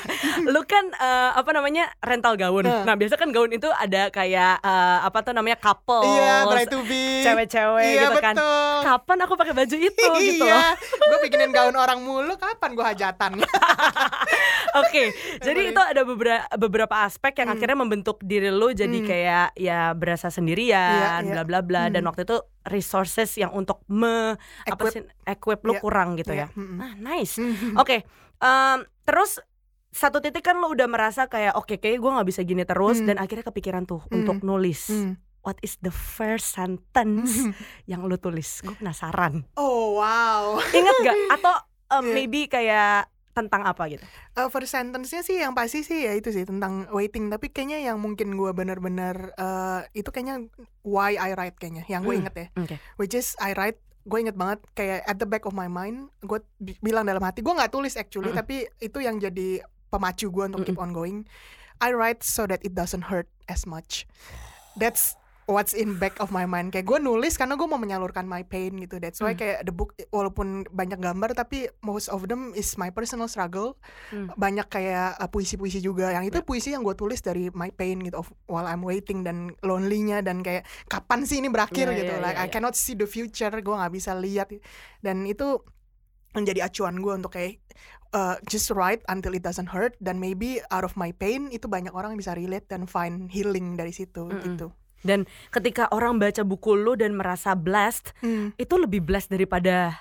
lu 0.44 0.62
kan 0.62 0.88
eh, 0.90 1.30
apa 1.32 1.50
namanya 1.50 1.90
rental 1.98 2.34
gaun. 2.34 2.62
Nah. 2.62 2.82
Nah 2.82 2.94
biasa 2.94 3.14
kan 3.14 3.28
gaun 3.28 3.50
itu 3.50 3.68
ada 3.68 4.08
kayak 4.08 4.58
eh, 4.58 4.98
apa 5.00 5.18
tuh 5.20 5.32
namanya 5.32 5.56
couple, 5.56 6.02
iya 6.02 6.42
try 6.44 6.64
to 6.64 6.80
be 6.82 7.20
cewek-cewek 7.20 7.84
iya 7.88 8.02
gitu 8.04 8.18
kan. 8.18 8.34
betul 8.34 8.78
Kapan 8.82 9.18
aku 9.20 9.34
pakai 9.34 9.54
baju 9.54 9.76
itu 9.76 9.90
gitu 10.20 10.42
loh. 10.42 10.50
iya 10.50 10.74
gue 10.74 11.18
bikinin 11.20 11.50
gaun 11.50 11.74
orang 11.74 11.98
mulu 11.98 12.34
kapan 12.34 12.70
gue 12.72 12.84
hajatan 12.84 13.30
Oke, 14.80 15.12
jadi 15.38 15.60
itu 15.68 15.80
ada 15.80 16.02
beberapa 16.02 16.44
beberapa 16.54 16.94
aspek 17.02 17.32
yang 17.36 17.48
Hmm. 17.48 17.56
akhirnya 17.56 17.78
membentuk 17.78 18.20
diri 18.20 18.48
lu 18.48 18.70
jadi 18.70 18.94
Hmm. 18.94 19.06
kayak 19.06 19.48
ya 19.54 19.92
berasa 19.92 20.28
sendirian, 20.28 21.20
Iya, 21.20 21.24
iya. 21.24 21.32
bla 21.32 21.42
bla 21.42 21.60
bla. 21.60 21.82
Dan 21.86 22.02
Hmm. 22.02 22.08
waktu 22.08 22.24
itu 22.24 22.36
resources 22.64 23.34
yang 23.34 23.50
untuk 23.50 23.82
me 23.86 24.34
apa 24.64 24.72
Equip. 24.78 24.92
sih 24.92 25.02
equip 25.24 25.60
lu 25.62 25.72
Iya, 25.72 25.80
kurang 25.80 26.08
gitu 26.14 26.30
Iya, 26.30 26.46
ya. 26.46 26.46
mm-mm. 26.52 26.78
Ah, 26.78 26.92
nice. 26.96 27.36
Mhm. 27.36 27.74
Oke, 27.76 28.06
em, 28.38 28.78
terus 29.02 29.38
satu 29.88 30.18
titik 30.18 30.40
kan 30.42 30.56
lu 30.56 30.70
udah 30.70 30.86
merasa 30.86 31.26
kayak 31.26 31.52
oke 31.52 31.76
kayak 31.76 31.98
gue 31.98 32.10
nggak 32.10 32.24
bisa 32.26 32.40
gini 32.40 32.62
terus 32.62 32.98
Hmm. 32.98 33.06
dan 33.06 33.16
akhirnya 33.18 33.44
kepikiran 33.44 33.84
tuh 33.84 34.00
Hmm. 34.06 34.22
untuk 34.22 34.40
nulis. 34.40 34.88
Hmm. 34.88 35.20
What 35.42 35.58
is 35.58 35.76
the 35.78 35.90
first 35.90 36.48
sentence 36.48 37.44
yang 37.84 38.00
lu 38.02 38.16
tulis? 38.16 38.62
Gue 38.62 38.72
penasaran. 38.74 39.42
oh 39.54 39.98
wow 39.98 40.56
Ingat 40.62 40.96
gak? 41.02 41.16
Atau 41.30 41.54
em, 41.92 42.04
Iya. 42.04 42.14
maybe 42.14 42.40
kayak 42.46 43.11
tentang 43.32 43.64
apa 43.64 43.88
gitu? 43.88 44.04
Uh, 44.32 44.46
first 44.46 44.70
sentence-nya 44.70 45.20
sih 45.20 45.36
yang 45.36 45.52
pasti 45.52 45.80
sih 45.80 46.04
ya 46.04 46.12
itu 46.12 46.28
sih 46.28 46.44
tentang 46.44 46.84
waiting 46.88 47.26
tapi 47.26 47.48
kayaknya 47.48 47.80
yang 47.82 47.96
mungkin 47.96 48.32
gue 48.32 48.50
bener-bener 48.50 49.32
uh, 49.34 49.80
itu 49.90 50.06
kayaknya 50.06 50.46
why 50.80 51.14
I 51.14 51.32
write 51.32 51.56
kayaknya 51.56 51.84
yang 51.86 52.02
gue 52.02 52.12
Hmm. 52.12 52.22
inget 52.22 52.34
ya 52.34 52.46
Oke. 52.54 52.76
which 52.96 53.12
is 53.12 53.32
I 53.38 53.52
write 53.52 53.76
gue 54.02 54.18
inget 54.18 54.34
banget 54.34 54.60
kayak 54.72 55.00
at 55.02 55.16
the 55.16 55.24
back 55.24 55.42
of 55.42 55.52
my 55.52 55.64
mind 55.64 56.12
gue 56.20 56.38
bi- 56.56 56.76
bilang 56.78 57.02
dalam 57.02 57.20
hati 57.20 57.40
gue 57.40 57.50
nggak 57.50 57.70
tulis 57.70 57.94
actually 57.94 58.30
tapi 58.30 58.68
itu 58.78 58.98
yang 58.98 59.16
jadi 59.16 59.62
pemacu 59.88 60.26
gue 60.26 60.44
untuk 60.46 60.64
keep 60.64 60.76
on 60.76 60.90
going 60.90 61.24
I 61.78 61.90
write 61.90 62.20
so 62.20 62.44
that 62.44 62.60
it 62.60 62.72
doesn't 62.72 63.08
hurt 63.08 63.30
as 63.46 63.62
much 63.62 64.04
that's 64.74 65.14
what's 65.44 65.74
in 65.74 65.98
back 65.98 66.18
of 66.18 66.30
my 66.30 66.44
mind 66.44 66.70
kayak 66.70 66.86
gue 66.86 66.98
nulis 66.98 67.34
karena 67.34 67.54
gue 67.54 67.66
mau 67.66 67.76
menyalurkan 67.76 68.22
my 68.24 68.42
pain 68.42 68.78
gitu 68.78 69.02
that's 69.02 69.18
why 69.18 69.34
Hmm. 69.34 69.40
kayak 69.42 69.58
the 69.66 69.74
book 69.74 69.90
walaupun 70.10 70.66
banyak 70.70 70.96
gambar 70.96 71.34
tapi 71.34 71.66
most 71.80 72.06
of 72.06 72.26
them 72.26 72.54
is 72.54 72.74
my 72.76 72.88
personal 72.88 73.26
struggle 73.26 73.74
Hmm. 74.14 74.30
banyak 74.34 74.66
kayak 74.66 75.18
uh, 75.18 75.26
puisi-puisi 75.26 75.78
juga 75.78 76.10
yang 76.10 76.22
itu 76.22 76.38
Ya. 76.38 76.46
puisi 76.46 76.68
yang 76.70 76.82
gue 76.82 76.94
tulis 76.94 77.18
dari 77.18 77.50
my 77.50 77.70
pain 77.70 77.98
gitu 78.00 78.18
of 78.18 78.30
while 78.46 78.66
I'm 78.66 78.82
waiting 78.82 79.22
dan 79.22 79.54
lonely-nya 79.60 80.22
dan 80.22 80.40
kayak 80.40 80.62
kapan 80.86 81.26
sih 81.26 81.42
ini 81.42 81.50
berakhir 81.50 81.90
Ya, 81.90 81.96
gitu 81.98 82.12
ya, 82.14 82.22
like 82.22 82.38
ya, 82.38 82.44
I 82.44 82.48
cannot 82.48 82.74
see 82.74 82.94
the 82.94 83.06
future 83.06 83.50
gue 83.50 83.74
nggak 83.74 83.92
bisa 83.92 84.14
lihat 84.14 84.54
dan 85.00 85.26
itu 85.26 85.58
menjadi 86.32 86.64
acuan 86.64 86.96
gue 86.98 87.12
untuk 87.12 87.36
kayak 87.36 87.60
uh, 88.12 88.36
just 88.46 88.72
write 88.72 89.04
until 89.08 89.32
it 89.32 89.42
doesn't 89.42 89.68
hurt 89.68 89.92
dan 89.98 90.16
maybe 90.16 90.60
out 90.70 90.80
of 90.80 90.94
my 90.94 91.12
pain 91.12 91.50
itu 91.50 91.68
banyak 91.68 91.92
orang 91.92 92.16
bisa 92.16 92.32
relate 92.32 92.64
dan 92.68 92.86
find 92.86 93.28
healing 93.28 93.76
dari 93.76 93.92
situ 93.92 94.28
Mm-mm. 94.28 94.44
gitu. 94.46 94.68
Dan 95.02 95.26
ketika 95.48 95.90
orang 95.90 96.16
baca 96.16 96.40
buku 96.40 96.72
lu 96.72 96.94
dan 96.94 97.12
merasa 97.12 97.52
blessed, 97.52 98.14
Hmm. 98.18 98.54
itu 98.54 98.74
lebih 98.74 99.02
blessed 99.02 99.28
daripada 99.28 99.98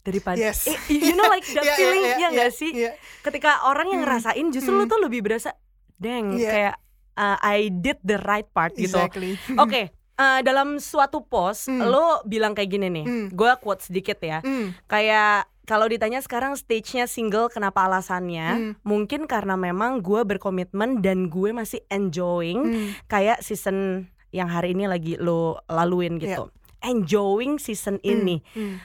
daripada 0.00 0.40
Yes. 0.40 0.64
Eh, 0.64 0.78
you 0.90 1.12
know 1.12 1.28
like 1.28 1.44
that 1.50 1.60
Yeah, 1.60 1.66
yeah, 1.66 1.76
feeling 1.76 2.02
yeah, 2.02 2.16
ya 2.16 2.28
nggak 2.30 2.50
yeah, 2.50 2.56
sih? 2.56 2.70
yeah. 2.72 2.94
Ketika 3.20 3.62
orang 3.64 3.88
yang 3.88 4.00
Hmm. 4.00 4.08
ngerasain 4.08 4.46
justru 4.48 4.72
lu 4.72 4.84
Hmm. 4.84 4.90
tuh 4.90 5.00
lebih 5.00 5.20
berasa 5.20 5.52
deng 5.94 6.34
Yeah. 6.34 6.50
kayak 6.50 6.74
uh, 7.14 7.36
I 7.38 7.68
did 7.68 8.00
the 8.00 8.16
right 8.18 8.48
part 8.48 8.72
gitu. 8.72 8.96
Exactly. 8.96 9.36
Oke, 9.60 9.92
uh, 10.16 10.40
dalam 10.40 10.80
suatu 10.80 11.20
post 11.22 11.68
Hmm. 11.68 11.84
lo 11.84 12.24
bilang 12.24 12.56
kayak 12.56 12.70
gini 12.70 12.88
nih. 12.88 13.04
Hmm. 13.04 13.26
Gue 13.28 13.52
quote 13.56 13.84
sedikit 13.84 14.16
ya. 14.18 14.40
Hmm. 14.40 14.72
Kayak 14.86 15.44
kalau 15.62 15.84
ditanya 15.84 16.18
sekarang 16.18 16.56
stage-nya 16.56 17.04
single 17.04 17.46
kenapa 17.46 17.84
alasannya? 17.84 18.48
Hmm. 18.50 18.72
Mungkin 18.80 19.28
karena 19.28 19.54
memang 19.54 20.00
gue 20.00 20.24
berkomitmen 20.24 20.98
dan 20.98 21.28
gue 21.28 21.52
masih 21.52 21.84
enjoying 21.86 22.60
Hmm. 22.64 22.88
kayak 23.04 23.38
season 23.38 24.08
yang 24.30 24.46
hari 24.46 24.72
ini 24.72 24.86
lagi 24.86 25.14
lo 25.14 25.58
laluin 25.66 26.16
gitu. 26.16 26.48
Enjoying 26.80 27.56
season 27.56 28.00
ini. 28.00 28.40
Hmm. 28.50 28.80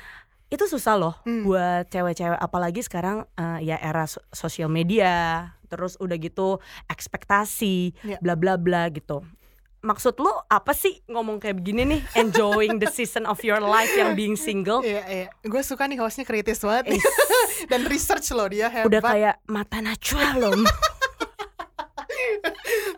Itu 0.46 0.66
susah 0.66 0.96
loh 0.96 1.16
Hmm. 1.22 1.42
buat 1.44 1.88
cewek-cewek 1.88 2.38
apalagi 2.38 2.80
sekarang 2.80 3.26
uh, 3.34 3.58
ya 3.58 3.76
era 3.76 4.06
so- 4.06 4.22
sosial 4.30 4.68
media, 4.68 5.48
terus 5.66 5.98
udah 5.98 6.16
gitu 6.16 6.60
ekspektasi, 6.88 7.94
Ya. 8.04 8.18
bla 8.20 8.34
bla 8.34 8.56
bla 8.56 8.90
gitu. 8.90 9.26
Maksud 9.80 10.18
lo 10.18 10.42
apa 10.46 10.74
sih 10.74 11.06
ngomong 11.06 11.38
kayak 11.38 11.62
begini 11.62 11.86
nih? 11.86 12.02
Enjoying 12.16 12.78
the 12.78 12.90
season 12.90 13.24
of 13.24 13.38
your 13.40 13.62
life 13.62 13.94
yang 13.94 14.14
being 14.14 14.34
single. 14.34 14.82
Iya, 14.82 15.02
iya. 15.06 15.28
Gue 15.42 15.62
suka 15.62 15.86
nih 15.86 15.98
hostnya 15.98 16.26
kritis 16.26 16.58
banget. 16.60 16.98
Dan 17.70 17.86
research 17.86 18.26
loh 18.32 18.50
dia 18.50 18.66
hebat. 18.68 18.90
udah 18.90 19.02
kayak 19.04 19.36
mata 19.46 19.78
najwa 19.80 20.26
loh. 20.36 20.58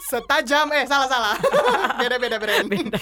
setajam. 0.10 0.72
Eh 0.72 0.86
salah 0.86 1.08
salah. 1.08 1.36
Beda 2.02 2.16
beda 2.18 2.38
beda. 2.38 2.56
Beda. 2.66 3.00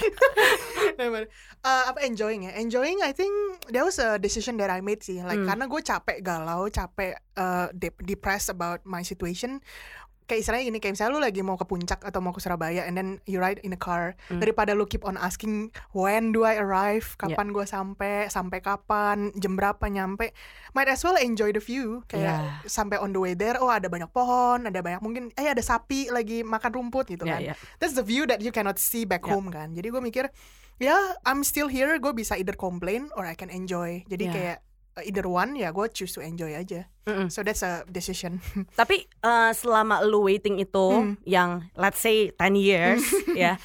Uh, 1.66 1.90
apa 1.90 2.06
enjoying 2.06 2.46
ya? 2.46 2.54
Enjoying 2.56 3.02
I 3.02 3.10
think 3.10 3.34
that 3.74 3.82
was 3.82 3.98
a 3.98 4.22
decision 4.22 4.54
that 4.62 4.70
I 4.70 4.78
made 4.78 5.02
sih. 5.02 5.18
Like 5.20 5.42
Hmm. 5.42 5.50
karena 5.50 5.64
gue 5.66 5.82
capek 5.82 6.22
galau 6.22 6.70
capek 6.70 7.18
uh, 7.34 7.68
dep- 7.74 8.06
depressed 8.06 8.48
about 8.48 8.86
my 8.86 9.02
situation 9.02 9.58
kayak 10.26 10.42
istilahnya 10.42 10.64
gini 10.66 10.78
kayak 10.78 10.94
misalnya 10.94 11.12
lu 11.12 11.22
lagi 11.22 11.40
mau 11.40 11.54
ke 11.54 11.62
puncak 11.62 12.02
atau 12.02 12.18
mau 12.18 12.30
ke 12.30 12.38
Surabaya 12.38 12.82
and 12.82 12.94
then 12.94 13.08
you 13.24 13.38
ride 13.38 13.62
in 13.62 13.70
a 13.70 13.78
car 13.78 14.18
Hmm. 14.26 14.38
daripada 14.38 14.74
lu 14.74 14.84
keep 14.84 15.02
on 15.02 15.14
asking 15.16 15.70
when 15.90 16.30
do 16.30 16.42
I 16.42 16.58
arrive 16.58 17.14
Ya. 17.16 17.30
kapan 17.30 17.50
gue 17.50 17.62
sampai 17.62 18.26
sampai 18.26 18.58
kapan 18.58 19.30
jam 19.34 19.54
berapa 19.54 19.86
nyampe 19.86 20.34
might 20.72 20.86
as 20.86 21.00
well 21.00 21.14
enjoy 21.14 21.50
the 21.50 21.58
view 21.58 22.02
kayak 22.06 22.26
Ya. 22.26 22.66
sampai 22.66 22.98
on 22.98 23.10
the 23.10 23.18
way 23.18 23.32
there 23.32 23.54
oh 23.56 23.68
ada 23.68 23.86
banyak 23.86 24.10
pohon 24.10 24.66
ada 24.66 24.78
banyak 24.78 24.98
mungkin 24.98 25.30
eh 25.32 25.46
ada 25.46 25.62
sapi 25.62 26.10
lagi 26.10 26.42
makan 26.42 26.74
rumput 26.74 27.06
gitu 27.08 27.22
Ya, 27.22 27.32
kan 27.32 27.40
ya. 27.42 27.54
that's 27.78 27.94
the 27.94 28.02
view 28.02 28.26
that 28.26 28.42
you 28.42 28.50
cannot 28.50 28.76
see 28.76 29.02
back 29.02 29.22
Ya. 29.22 29.30
home 29.30 29.48
kan 29.48 29.72
jadi 29.72 29.88
gue 29.88 30.02
mikir 30.02 30.26
ya 30.76 30.92
I'm 31.22 31.40
still 31.40 31.66
here 31.66 31.96
gue 31.96 32.12
bisa 32.12 32.34
either 32.34 32.52
complain 32.52 33.08
or 33.14 33.24
I 33.24 33.32
can 33.32 33.48
enjoy 33.48 34.02
jadi 34.06 34.24
Ya. 34.24 34.32
kayak 34.34 34.58
either 35.02 35.24
one 35.24 35.52
ya 35.52 35.68
gue 35.68 35.84
choose 35.88 36.10
to 36.10 36.20
enjoy 36.20 36.52
aja 36.52 36.88
Mm-mm. 37.04 37.28
so 37.28 37.40
that's 37.40 37.60
a 37.60 37.84
decision 37.86 38.40
Tapi 38.80 39.04
uh, 39.20 39.52
selama 39.52 40.00
lu 40.00 40.24
waiting 40.24 40.56
itu 40.56 40.86
Hmm. 40.86 41.14
yang 41.22 41.68
let's 41.74 41.98
say 41.98 42.32
10 42.32 42.56
years 42.56 43.02
ya. 43.36 43.60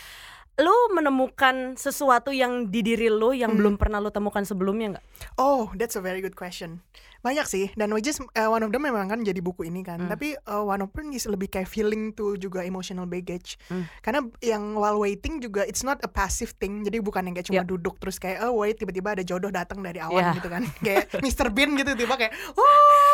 Lu 0.60 0.74
menemukan 0.92 1.74
sesuatu 1.74 2.30
yang 2.30 2.68
di 2.68 2.84
diri 2.84 3.08
lu 3.08 3.32
yang 3.32 3.56
Hmm. 3.56 3.60
belum 3.60 3.74
pernah 3.76 3.98
lu 3.98 4.10
temukan 4.10 4.44
sebelumnya 4.44 4.94
nggak? 4.94 5.06
Oh, 5.36 5.72
that's 5.74 5.96
a 5.96 6.04
very 6.04 6.20
good 6.20 6.36
question. 6.36 6.84
Banyak 7.22 7.46
sih, 7.46 7.70
dan 7.74 7.94
which 7.94 8.06
is 8.06 8.18
uh, 8.18 8.50
one 8.50 8.62
of 8.62 8.74
them 8.74 8.82
memang 8.82 9.06
kan 9.06 9.22
jadi 9.22 9.38
buku 9.40 9.70
ini 9.70 9.82
kan. 9.82 10.02
Hmm. 10.02 10.10
Tapi 10.10 10.34
uh, 10.46 10.66
one 10.66 10.82
of 10.82 10.90
them 10.92 11.14
is 11.14 11.26
lebih 11.26 11.48
kayak 11.48 11.66
feeling 11.66 12.12
to 12.12 12.34
juga 12.36 12.66
emotional 12.66 13.06
baggage. 13.06 13.62
Hmm. 13.70 13.86
Karena 14.02 14.26
yang 14.42 14.74
while 14.74 14.98
waiting 14.98 15.38
juga 15.38 15.62
it's 15.64 15.82
not 15.82 16.02
a 16.02 16.10
passive 16.10 16.58
thing. 16.58 16.82
Jadi 16.82 16.98
bukan 16.98 17.30
yang 17.30 17.34
kayak 17.34 17.48
cuma 17.48 17.62
Yeah. 17.62 17.70
duduk 17.70 18.02
terus 18.02 18.18
kayak 18.18 18.42
oh 18.42 18.58
wait 18.58 18.76
tiba-tiba 18.76 19.14
ada 19.14 19.22
jodoh 19.22 19.54
datang 19.54 19.86
dari 19.86 20.02
awan 20.02 20.18
Yeah. 20.18 20.34
gitu 20.34 20.50
kan. 20.50 20.64
kayak 20.86 21.14
Mr. 21.24 21.54
Bean 21.54 21.78
gitu 21.78 21.94
tiba 21.94 22.18
kayak 22.18 22.34
oh 22.58 22.66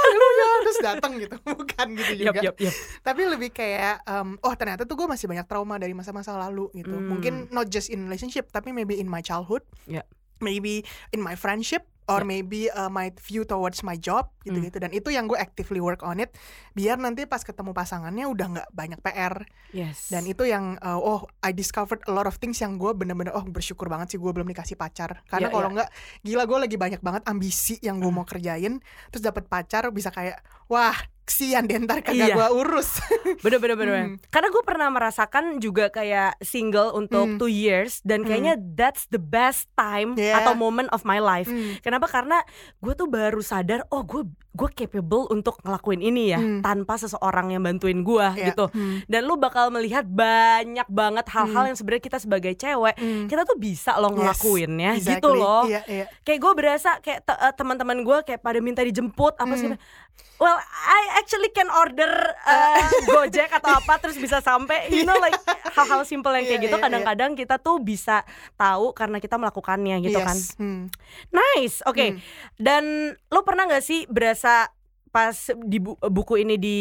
haleluya 0.08 0.50
terus 0.64 0.80
datang 0.80 1.12
gitu. 1.20 1.36
Bukan 1.60 1.88
gitu 1.94 2.14
juga. 2.24 2.40
Yup, 2.40 2.56
yup, 2.56 2.58
yup. 2.64 2.76
Tapi 3.04 3.22
lebih 3.28 3.50
kayak 3.52 4.08
um, 4.08 4.40
oh 4.40 4.56
ternyata 4.56 4.88
tuh 4.88 4.96
gue 4.96 5.06
masih 5.06 5.28
banyak 5.28 5.44
trauma 5.44 5.76
dari 5.76 5.92
masa-masa 5.92 6.32
lalu 6.40 6.72
gitu. 6.72 6.96
Hmm. 6.96 7.12
Mungkin 7.12 7.34
not 7.52 7.68
just 7.68 7.92
in 7.92 8.08
relationship 8.08 8.48
tapi 8.50 8.72
maybe 8.72 8.96
in 8.96 9.06
my 9.06 9.20
childhood 9.20 9.68
Ya. 9.84 10.08
maybe 10.40 10.86
in 11.12 11.20
my 11.20 11.34
friendship 11.34 11.84
or 12.08 12.24
Ya. 12.24 12.26
maybe 12.26 12.62
uh, 12.68 12.88
my 12.88 13.12
view 13.20 13.44
towards 13.44 13.84
my 13.84 13.96
job 13.96 14.32
gitu-gitu 14.42 14.80
dan 14.80 14.90
itu 14.90 15.12
yang 15.12 15.28
gue 15.28 15.36
actively 15.36 15.78
work 15.78 16.00
on 16.02 16.18
it 16.18 16.32
biar 16.72 16.96
nanti 16.96 17.24
pas 17.24 17.40
ketemu 17.40 17.72
pasangannya 17.72 18.24
udah 18.26 18.48
nggak 18.50 18.70
banyak 18.72 19.00
PR 19.02 19.44
Yes. 19.70 20.08
dan 20.08 20.24
itu 20.24 20.44
yang 20.44 20.80
uh, 20.80 20.96
oh 20.96 21.28
I 21.42 21.52
discovered 21.52 22.00
a 22.08 22.12
lot 22.12 22.24
of 22.24 22.40
things 22.40 22.58
yang 22.58 22.80
gue 22.80 22.92
bener-bener 22.92 23.32
oh 23.32 23.44
bersyukur 23.44 23.88
banget 23.88 24.16
sih 24.16 24.20
gue 24.20 24.32
belum 24.32 24.48
dikasih 24.48 24.76
pacar 24.76 25.20
karena 25.28 25.48
Ya, 25.48 25.54
kalau 25.54 25.68
ya. 25.68 25.74
nggak 25.76 25.90
gila 26.24 26.44
gue 26.44 26.58
lagi 26.64 26.76
banyak 26.76 27.02
banget 27.02 27.24
ambisi 27.24 27.76
yang 27.80 28.00
gue 28.00 28.08
Hmm. 28.08 28.16
mau 28.16 28.26
kerjain 28.26 28.80
terus 29.12 29.22
dapat 29.22 29.46
pacar 29.46 29.92
bisa 29.92 30.08
kayak 30.08 30.40
wah 30.66 30.96
kesian 31.28 31.68
deh 31.68 31.76
ntar 31.78 32.00
kagak 32.00 32.32
Iya. 32.32 32.36
gue 32.36 32.48
urus 32.56 33.04
bener 33.44 33.60
bener 33.60 33.76
bener. 33.76 33.96
Hmm. 34.00 34.16
Karena 34.28 34.48
gue 34.48 34.64
pernah 34.64 34.88
merasakan 34.88 35.60
juga 35.60 35.92
kayak 35.92 36.40
single 36.40 36.96
untuk 36.96 37.28
Hmm. 37.28 37.36
two 37.36 37.52
years 37.52 38.00
dan 38.02 38.24
Hmm. 38.24 38.28
kayaknya 38.28 38.54
that's 38.74 39.06
the 39.08 39.20
best 39.20 39.68
time 39.74 40.16
Yeah. 40.16 40.40
atau 40.40 40.56
moment 40.56 40.88
of 40.90 41.04
my 41.04 41.20
life. 41.20 41.46
Hmm. 41.46 41.76
Kenapa? 41.80 42.08
Karena 42.08 42.40
gue 42.78 42.94
tuh 42.94 43.06
baru 43.06 43.40
sadar, 43.40 43.84
oh 43.90 44.02
gue 44.02 44.24
gue 44.58 44.70
capable 44.76 45.30
untuk 45.30 45.62
ngelakuin 45.62 46.02
ini 46.02 46.24
ya 46.28 46.40
Hmm. 46.40 46.60
tanpa 46.60 46.98
seseorang 46.98 47.54
yang 47.54 47.62
bantuin 47.62 48.02
gue 48.02 48.28
Ya. 48.34 48.50
gitu. 48.50 48.68
Hmm. 48.68 49.06
Dan 49.06 49.22
lu 49.24 49.38
bakal 49.38 49.70
melihat 49.70 50.04
banyak 50.04 50.88
banget 50.88 51.26
hal-hal 51.30 51.62
Hmm. 51.62 51.70
yang 51.70 51.78
sebenarnya 51.78 52.04
kita 52.04 52.18
sebagai 52.18 52.54
cewek 52.54 52.96
Hmm. 52.96 53.26
kita 53.28 53.46
tuh 53.46 53.56
bisa 53.56 53.94
loh 53.96 54.10
Yes, 54.10 54.18
ngelakuinnya 54.18 54.92
gitu 54.98 55.14
exactly. 55.22 55.38
loh. 55.38 55.64
Iya, 55.64 55.82
iya. 55.86 56.06
Kayak 56.22 56.40
gue 56.42 56.54
berasa 56.56 56.90
kayak 56.98 57.20
te- 57.24 57.40
eh, 57.40 57.54
teman-teman 57.54 58.02
gue 58.02 58.18
kayak 58.24 58.42
pada 58.42 58.58
minta 58.58 58.82
dijemput 58.82 59.38
apa 59.38 59.54
sih? 59.54 59.70
Hmm. 59.70 59.80
Well, 60.38 60.54
I 60.88 61.18
actually 61.18 61.50
can 61.50 61.66
order 61.68 62.10
uh, 62.40 62.78
Gojek 63.10 63.50
atau 63.52 63.74
apa 63.76 63.98
terus 63.98 64.16
bisa 64.16 64.38
sampai. 64.40 64.86
You 64.88 65.02
know 65.02 65.18
like 65.18 65.34
hal-hal 65.72 66.02
simple 66.04 66.30
yang 66.30 66.46
kayak 66.46 66.58
Iya, 66.58 66.64
gitu 66.64 66.72
iya, 66.72 66.78
iya. 66.78 66.86
kadang-kadang 66.86 67.32
kita 67.34 67.56
tuh 67.58 67.78
bisa 67.80 68.22
tahu 68.54 68.94
karena 68.94 69.18
kita 69.18 69.34
melakukannya 69.36 69.98
gitu 70.00 70.18
kan. 70.20 70.34
Yes. 70.34 70.54
Hmm. 70.56 70.94
Nice, 71.30 71.82
oke. 71.84 72.06
Hmm. 72.08 72.18
Dan 72.56 72.84
lo 73.28 73.42
pernah 73.42 73.66
nggak 73.66 73.82
sih 73.82 74.06
berasa 74.08 74.47
pas 75.08 75.38
di 75.66 75.78
bu- 75.80 75.98
buku 75.98 76.44
ini 76.44 76.56
di 76.58 76.80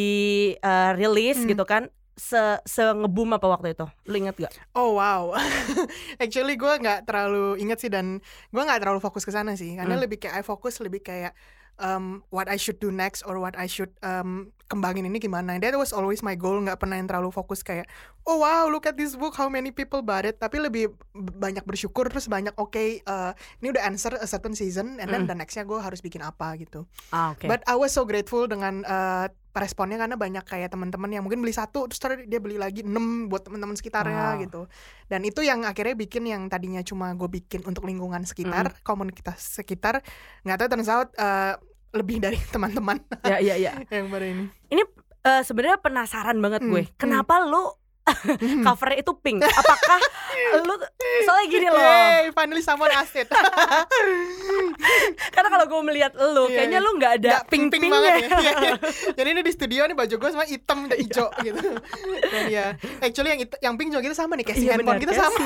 uh, 0.61 0.91
rilis 0.93 1.41
Hmm. 1.41 1.51
gitu 1.51 1.65
kan? 1.65 1.83
Se, 2.17 2.41
se 2.65 2.81
ngebum 2.81 3.29
apa 3.33 3.45
waktu 3.45 3.77
itu? 3.77 3.85
Lo 4.09 4.17
inget 4.17 4.37
gak? 4.41 4.53
Oh 4.73 4.97
wow, 4.97 5.37
actually 6.23 6.57
gue 6.57 6.73
nggak 6.81 7.05
terlalu 7.05 7.61
inget 7.61 7.77
sih 7.77 7.93
dan 7.93 8.25
gue 8.49 8.63
nggak 8.65 8.81
terlalu 8.81 9.05
fokus 9.05 9.21
ke 9.21 9.33
sana 9.33 9.53
sih, 9.53 9.77
karena 9.77 9.95
Hmm. 9.95 10.03
lebih 10.05 10.17
kayak 10.17 10.41
I 10.41 10.43
fokus 10.43 10.81
lebih 10.81 11.05
kayak 11.05 11.37
um, 11.79 12.25
what 12.29 12.49
I 12.49 12.57
should 12.57 12.79
do 12.79 12.89
next 12.89 13.25
or 13.25 13.39
what 13.39 13.57
I 13.57 13.67
should 13.67 13.93
um, 14.01 14.53
kembangin 14.67 15.07
ini 15.07 15.23
gimana. 15.23 15.57
That 15.63 15.79
was 15.79 15.95
always 15.95 16.21
my 16.21 16.35
goal, 16.35 16.59
nggak 16.59 16.83
pernah 16.83 16.99
yang 16.99 17.07
terlalu 17.07 17.31
fokus 17.31 17.63
kayak 17.63 17.87
oh 18.27 18.43
wow 18.43 18.67
look 18.67 18.85
at 18.85 18.99
this 18.99 19.15
book 19.15 19.39
how 19.39 19.47
many 19.47 19.71
people 19.71 20.03
bought 20.03 20.27
it, 20.27 20.43
tapi 20.43 20.59
lebih 20.59 20.91
banyak 21.15 21.63
bersyukur 21.63 22.11
terus 22.11 22.27
banyak 22.27 22.51
oke 22.59 22.75
uh, 23.07 23.31
ini 23.63 23.71
udah 23.71 23.87
answer 23.87 24.11
a 24.19 24.27
certain 24.27 24.59
season 24.59 24.99
and 24.99 25.07
then 25.09 25.23
Hmm. 25.23 25.31
the 25.31 25.37
nextnya 25.39 25.63
gue 25.63 25.79
harus 25.79 26.03
bikin 26.03 26.21
apa 26.21 26.59
gitu. 26.59 26.85
Ah, 27.15 27.33
oke. 27.33 27.47
But 27.47 27.63
I 27.71 27.79
was 27.79 27.95
so 27.95 28.03
grateful 28.03 28.51
dengan 28.51 28.83
uh, 28.83 29.31
responnya 29.59 29.97
karena 29.97 30.15
banyak 30.15 30.45
kayak 30.45 30.69
teman-teman 30.69 31.09
yang 31.09 31.23
mungkin 31.23 31.41
beli 31.41 31.53
satu 31.53 31.87
terus 31.87 31.99
dia 32.25 32.39
beli 32.39 32.57
lagi 32.57 32.85
enam 32.85 33.27
buat 33.27 33.45
teman-teman 33.45 33.75
sekitarnya 33.75 34.37
Wow. 34.37 34.43
gitu. 34.43 34.61
Dan 35.07 35.21
itu 35.23 35.41
yang 35.41 35.63
akhirnya 35.63 35.95
bikin 35.95 36.25
yang 36.25 36.47
tadinya 36.47 36.81
cuma 36.81 37.13
gue 37.13 37.29
bikin 37.29 37.65
untuk 37.65 37.85
lingkungan 37.85 38.23
sekitar, 38.23 38.77
komunitas 38.83 39.39
sekitar, 39.57 40.01
nggak 40.43 40.57
tahu 40.57 40.69
turns 40.69 40.89
out 40.89 41.09
uh, 41.17 41.57
lebih 41.93 42.19
dari 42.19 42.37
teman-teman 42.55 43.01
ya, 43.23 43.39
ya, 43.39 43.55
ya. 43.57 43.73
yang 43.95 44.09
pada 44.09 44.27
ini. 44.27 44.45
Eh, 45.27 45.43
sebenarnya 45.43 45.83
penasaran 45.83 46.39
banget 46.39 46.63
Hmm, 46.63 46.71
gue. 46.71 46.83
hmm. 46.87 46.95
Kenapa 46.97 47.43
lo 47.43 47.83
covernya 48.67 49.03
itu 49.03 49.13
pink? 49.19 49.43
Apakah 49.43 49.99
lo 50.69 50.75
soalnya 51.27 51.47
gini 51.51 51.67
loh. 51.67 51.83
Yay, 51.83 52.31
finally 52.31 52.63
someone 52.63 52.91
asked 52.95 53.19
it. 53.19 53.27
Karena 55.35 55.49
kalau 55.51 55.67
gue 55.67 55.81
melihat 55.83 56.13
lo, 56.15 56.47
Iya, 56.47 56.63
kayaknya 56.63 56.81
iya. 56.81 56.87
lo 56.87 56.91
nggak 56.95 57.13
ada 57.23 57.31
pink 57.51 57.69
pink-pink 57.73 57.91
pinknya. 57.91 57.99
banget 57.99 58.13
ya. 58.15 58.39
Iya, 58.39 58.53
iya. 58.63 58.75
Jadi 59.17 59.29
ini 59.35 59.41
di 59.43 59.53
studio 59.53 59.83
nih 59.91 59.97
baju 59.97 60.15
gue 60.15 60.31
semua 60.31 60.47
hitam 60.47 60.79
dan 60.87 60.99
hijau 60.99 61.29
gitu. 61.43 61.69
Dan 62.31 62.45
ya, 62.47 62.65
actually 63.03 63.31
yang 63.35 63.41
yang 63.59 63.75
pink 63.75 63.91
juga 63.91 64.03
kita 64.07 64.17
sama 64.17 64.39
nih, 64.39 64.47
casing 64.47 64.67
Iya 64.67 64.73
handphone 64.79 64.99
benar, 64.99 65.05
kita 65.05 65.15
sama. 65.19 65.39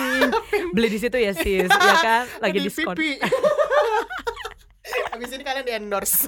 Beli 0.76 0.88
di 0.92 0.98
situ 1.00 1.16
ya 1.16 1.32
sis, 1.32 1.70
ya 1.70 1.94
kan? 2.04 2.24
Lagi 2.44 2.58
di 2.60 2.68
diskon. 2.68 2.94
pipi. 2.96 3.16
abis 4.90 5.30
ini 5.30 5.46
kalian 5.46 5.62
di 5.62 5.70
endorse 5.70 6.26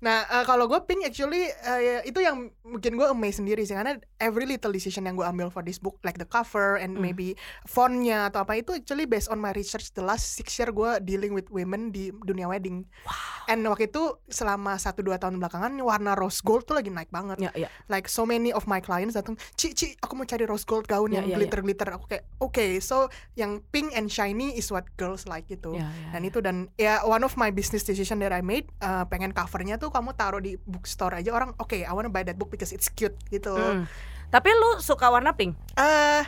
nah 0.00 0.24
uh, 0.32 0.44
kalau 0.48 0.64
gue 0.64 0.80
pink 0.88 1.04
actually 1.04 1.44
uh, 1.68 2.00
itu 2.08 2.24
yang 2.24 2.48
mungkin 2.64 2.96
gue 2.96 3.04
amazed 3.04 3.44
sendiri 3.44 3.60
sih 3.68 3.76
karena 3.76 4.00
every 4.16 4.48
little 4.48 4.72
decision 4.72 5.04
yang 5.04 5.12
gue 5.12 5.28
ambil 5.28 5.52
for 5.52 5.60
this 5.60 5.76
book 5.76 6.00
like 6.00 6.16
the 6.16 6.24
cover 6.24 6.80
and 6.80 6.96
mm. 6.96 7.04
maybe 7.04 7.36
fontnya 7.68 8.32
atau 8.32 8.48
apa 8.48 8.56
itu 8.56 8.72
actually 8.72 9.04
based 9.04 9.28
on 9.28 9.36
my 9.36 9.52
research 9.52 9.92
the 9.92 10.00
last 10.00 10.40
six 10.40 10.56
year 10.56 10.72
gue 10.72 10.90
dealing 11.04 11.36
with 11.36 11.44
women 11.52 11.92
di 11.92 12.08
dunia 12.24 12.48
wedding 12.48 12.88
wow. 13.04 13.52
and 13.52 13.60
waktu 13.68 13.92
itu 13.92 14.16
selama 14.32 14.80
satu 14.80 15.04
dua 15.04 15.20
tahun 15.20 15.36
belakangan 15.36 15.76
warna 15.84 16.16
rose 16.16 16.40
gold 16.40 16.64
tuh 16.64 16.80
lagi 16.80 16.88
naik 16.88 17.12
banget 17.12 17.36
yeah, 17.36 17.68
yeah. 17.68 17.70
like 17.92 18.08
so 18.08 18.24
many 18.24 18.56
of 18.56 18.64
my 18.64 18.80
clients 18.80 19.12
datang 19.12 19.36
ci 19.60 19.76
ci 19.76 19.92
aku 20.00 20.16
mau 20.16 20.24
cari 20.24 20.48
rose 20.48 20.64
gold 20.64 20.88
gaun 20.88 21.12
yeah, 21.12 21.20
yang 21.20 21.36
yeah, 21.36 21.36
glitter 21.36 21.60
glitter 21.60 21.88
aku 21.92 22.08
kayak 22.08 22.24
oke 22.40 22.56
okay, 22.56 22.80
so 22.80 23.12
yang 23.36 23.60
pink 23.68 23.92
and 23.92 24.08
shiny 24.08 24.56
is 24.56 24.72
what 24.72 24.88
girls 24.96 25.28
like 25.28 25.44
gitu 25.44 25.76
yeah, 25.76 25.92
yeah, 25.92 26.16
dan 26.16 26.20
yeah. 26.24 26.30
itu 26.32 26.38
dan 26.40 26.56
ya 26.80 27.04
one 27.04 27.20
of 27.20 27.36
my 27.36 27.52
business 27.52 27.84
decision 27.84 28.16
that 28.24 28.32
I 28.32 28.40
made 28.40 28.64
uh, 28.80 29.04
pengen 29.04 29.36
covernya 29.36 29.76
tuh 29.76 29.89
kamu 29.90 30.16
taruh 30.16 30.42
di 30.42 30.56
bookstore 30.62 31.20
aja 31.20 31.30
orang 31.34 31.54
oke 31.58 31.70
okay, 31.70 31.82
I 31.84 31.92
wanna 31.92 32.10
buy 32.10 32.24
that 32.26 32.38
book 32.38 32.50
because 32.50 32.70
it's 32.70 32.88
cute 32.90 33.14
gitu 33.28 33.54
mm. 33.54 33.84
tapi 34.30 34.48
lu 34.50 34.78
suka 34.80 35.10
warna 35.10 35.36
pink 35.36 35.58
uh, 35.76 36.24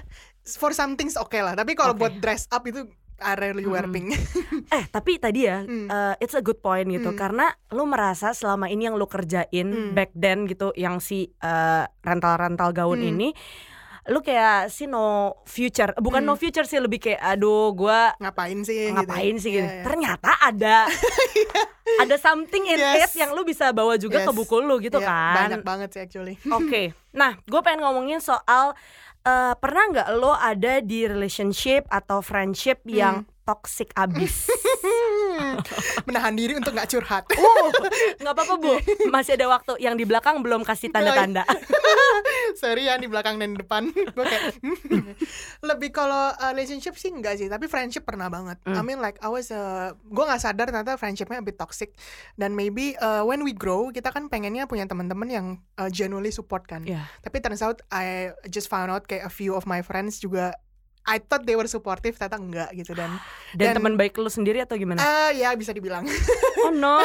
for 0.58 0.74
some 0.74 0.98
things 0.98 1.14
oke 1.14 1.30
okay 1.30 1.40
lah 1.40 1.54
tapi 1.54 1.78
kalau 1.78 1.94
okay. 1.94 2.02
buat 2.06 2.14
dress 2.18 2.50
up 2.50 2.66
itu 2.66 2.86
I 3.22 3.38
rarely 3.38 3.64
wear 3.70 3.86
hmm. 3.86 3.94
pink. 3.94 4.06
eh 4.76 4.84
tapi 4.90 5.22
tadi 5.22 5.46
ya, 5.46 5.62
hmm. 5.62 5.86
uh, 5.86 6.14
it's 6.18 6.34
a 6.34 6.42
good 6.42 6.58
point 6.58 6.90
gitu 6.90 7.14
hmm. 7.14 7.18
karena 7.18 7.54
lu 7.70 7.86
merasa 7.86 8.34
selama 8.34 8.66
ini 8.66 8.90
yang 8.90 8.98
lu 8.98 9.06
kerjain 9.06 9.70
hmm. 9.70 9.94
back 9.94 10.10
then 10.12 10.44
gitu, 10.50 10.74
yang 10.74 10.98
si 10.98 11.30
uh, 11.40 11.86
rental-rental 12.02 12.74
gaun 12.74 12.98
hmm. 12.98 13.10
ini 13.14 13.28
lu 14.10 14.18
kayak 14.18 14.66
si 14.66 14.90
no 14.90 15.38
future 15.46 15.94
bukan 16.02 16.26
hmm. 16.26 16.34
no 16.34 16.34
future 16.34 16.66
sih 16.66 16.82
lebih 16.82 16.98
kayak 16.98 17.22
aduh 17.22 17.70
gua 17.70 18.10
ngapain 18.18 18.58
sih 18.66 18.90
gitu. 18.90 18.98
ngapain 18.98 19.34
gitu. 19.38 19.42
sih 19.46 19.50
gitu 19.54 19.62
yeah, 19.62 19.78
yeah. 19.78 19.84
ternyata 19.86 20.30
ada 20.42 20.76
ada 22.02 22.16
something 22.18 22.66
in 22.66 22.82
yes. 22.82 23.14
it 23.14 23.22
yang 23.22 23.30
lu 23.30 23.46
bisa 23.46 23.70
bawa 23.70 23.94
juga 23.94 24.22
yes. 24.22 24.26
ke 24.26 24.32
buku 24.34 24.58
lu 24.58 24.82
gitu 24.82 24.98
yeah, 24.98 25.06
kan 25.06 25.36
banyak 25.46 25.62
banget 25.62 25.88
sih 25.94 26.00
actually 26.02 26.34
oke 26.50 26.66
okay. 26.66 26.90
nah 27.14 27.38
gue 27.46 27.60
pengen 27.62 27.86
ngomongin 27.86 28.18
soal 28.18 28.74
uh, 29.22 29.54
pernah 29.54 29.84
nggak 29.94 30.08
lo 30.18 30.34
ada 30.34 30.82
di 30.82 31.06
relationship 31.06 31.86
atau 31.86 32.18
friendship 32.18 32.82
hmm. 32.82 32.90
yang 32.90 33.16
toxic 33.46 33.94
abis 33.94 34.50
menahan 36.08 36.34
diri 36.34 36.58
untuk 36.58 36.72
nggak 36.74 36.88
curhat. 36.90 37.24
Uh, 37.32 37.70
nggak 38.20 38.34
apa-apa 38.34 38.54
bu, 38.58 38.74
masih 39.08 39.36
ada 39.36 39.46
waktu. 39.50 39.78
Yang 39.82 39.94
di 40.00 40.04
belakang 40.08 40.40
belum 40.40 40.62
kasih 40.62 40.92
tanda-tanda. 40.92 41.44
Sorry 42.62 42.88
ya 42.88 43.00
di 43.00 43.08
belakang 43.08 43.40
dan 43.40 43.56
depan. 43.56 43.88
Gue 44.16 44.24
kayak 44.26 44.60
lebih 45.64 45.90
kalau 45.94 46.32
uh, 46.36 46.50
relationship 46.52 46.94
sih 46.98 47.10
enggak 47.10 47.40
sih, 47.40 47.48
tapi 47.48 47.66
friendship 47.66 48.04
pernah 48.04 48.28
banget. 48.28 48.60
Mm. 48.68 48.76
I 48.76 48.82
mean 48.84 48.98
like 49.00 49.16
I 49.24 49.28
was, 49.32 49.48
uh, 49.48 49.96
gue 49.96 50.24
nggak 50.24 50.42
sadar 50.42 50.68
ternyata 50.68 51.00
friendshipnya 51.00 51.40
a 51.40 51.44
bit 51.44 51.56
toxic. 51.56 51.96
Dan 52.36 52.52
maybe 52.52 52.94
uh, 53.00 53.24
when 53.24 53.42
we 53.42 53.56
grow 53.56 53.88
kita 53.88 54.12
kan 54.12 54.28
pengennya 54.28 54.68
punya 54.68 54.84
teman-teman 54.84 55.28
yang 55.28 55.46
uh, 55.80 55.88
genuinely 55.88 56.34
support 56.34 56.68
kan. 56.68 56.84
Yeah. 56.84 57.08
Tapi 57.24 57.40
turns 57.40 57.64
out 57.64 57.80
I 57.88 58.36
just 58.48 58.68
found 58.68 58.92
out 58.92 59.08
kayak 59.08 59.26
a 59.26 59.32
few 59.32 59.56
of 59.56 59.64
my 59.64 59.80
friends 59.80 60.20
juga 60.20 60.56
I 61.02 61.18
thought 61.18 61.42
they 61.42 61.58
were 61.58 61.66
supportive 61.66 62.14
ternyata 62.14 62.38
enggak 62.38 62.70
gitu 62.78 62.94
dan 62.94 63.18
dan, 63.58 63.74
dan 63.74 63.82
teman 63.82 63.94
baik 63.98 64.14
lu 64.16 64.30
sendiri 64.30 64.62
atau 64.62 64.78
gimana? 64.78 65.02
Uh, 65.02 65.30
ya 65.34 65.52
bisa 65.58 65.74
dibilang. 65.74 66.06
Oh 66.62 66.70
no. 66.70 66.98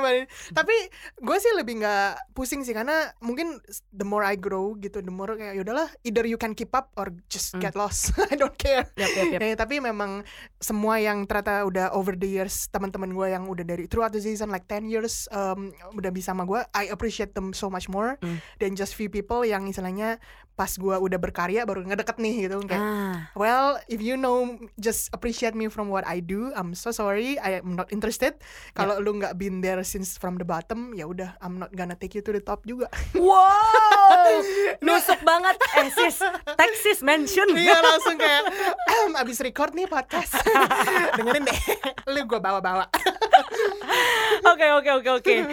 Tapi 0.58 0.76
gue 1.22 1.36
sih 1.38 1.52
lebih 1.54 1.80
nggak 1.80 2.34
pusing 2.34 2.66
sih 2.66 2.74
karena 2.74 3.14
mungkin 3.22 3.62
the 3.94 4.04
more 4.04 4.26
I 4.26 4.34
grow 4.34 4.74
gitu, 4.76 5.00
the 5.00 5.12
more 5.12 5.38
kayak 5.38 5.56
yaudahlah 5.56 5.88
either 6.02 6.26
you 6.26 6.36
can 6.36 6.52
keep 6.52 6.74
up 6.74 6.90
or 6.98 7.14
just 7.30 7.54
mm. 7.54 7.62
get 7.62 7.78
lost. 7.78 8.10
I 8.32 8.34
don't 8.34 8.56
care. 8.58 8.90
Yep, 8.98 9.10
yep, 9.14 9.26
yep. 9.38 9.40
Eh, 9.40 9.54
tapi 9.54 9.78
memang 9.78 10.26
semua 10.58 10.98
yang 10.98 11.24
ternyata 11.24 11.62
udah 11.64 11.94
over 11.94 12.18
the 12.18 12.26
years 12.26 12.66
teman-teman 12.68 13.14
gue 13.14 13.26
yang 13.30 13.46
udah 13.46 13.64
dari 13.64 13.86
throughout 13.86 14.12
the 14.12 14.20
season 14.20 14.50
like 14.50 14.66
10 14.66 14.90
years 14.90 15.30
um, 15.30 15.70
udah 15.94 16.10
bisa 16.10 16.30
sama 16.30 16.46
gue, 16.46 16.60
I 16.76 16.92
appreciate 16.94 17.34
them 17.34 17.50
so 17.50 17.66
much 17.66 17.90
more 17.90 18.14
mm. 18.22 18.38
than 18.62 18.78
just 18.78 18.94
few 18.94 19.10
people 19.10 19.42
yang 19.42 19.66
istilahnya 19.66 20.22
pas 20.54 20.70
gue 20.76 20.92
udah 20.92 21.16
berkarya 21.16 21.64
baru 21.64 21.88
ngedeket 21.88 22.20
nih 22.20 22.34
gitu 22.44 22.60
kayak 22.68 22.79
Ah. 22.80 23.28
Well, 23.36 23.76
if 23.92 24.00
you 24.00 24.16
know, 24.16 24.56
just 24.80 25.12
appreciate 25.12 25.52
me 25.52 25.68
from 25.68 25.92
what 25.92 26.08
I 26.08 26.24
do. 26.24 26.48
I'm 26.56 26.72
so 26.72 26.88
sorry, 26.88 27.36
I 27.36 27.60
am 27.60 27.76
not 27.76 27.92
interested. 27.92 28.40
Kalau 28.72 28.96
yeah. 28.96 29.04
lu 29.04 29.20
nggak 29.20 29.36
been 29.36 29.60
there 29.60 29.84
since 29.84 30.16
from 30.16 30.40
the 30.40 30.48
bottom, 30.48 30.96
ya 30.96 31.04
udah, 31.04 31.36
I'm 31.44 31.60
not 31.60 31.76
gonna 31.76 31.92
take 31.92 32.16
you 32.16 32.24
to 32.24 32.32
the 32.32 32.40
top 32.40 32.64
juga. 32.64 32.88
Wow, 33.20 34.40
nusuk 34.84 35.20
banget. 35.20 35.60
Eh 35.76 35.92
sis, 35.92 36.24
Texas 36.56 37.04
mention. 37.04 37.52
Iya 37.52 37.78
langsung 37.84 38.16
kayak, 38.16 38.48
abis 39.20 39.44
record 39.44 39.76
nih 39.76 39.84
podcast, 39.84 40.40
dengerin 41.20 41.44
deh. 41.44 41.60
Lu 42.08 42.24
gue 42.24 42.40
bawa-bawa. 42.40 42.88
Oke 44.40 44.66
oke 44.72 44.90
oke 45.00 45.10
oke. 45.20 45.34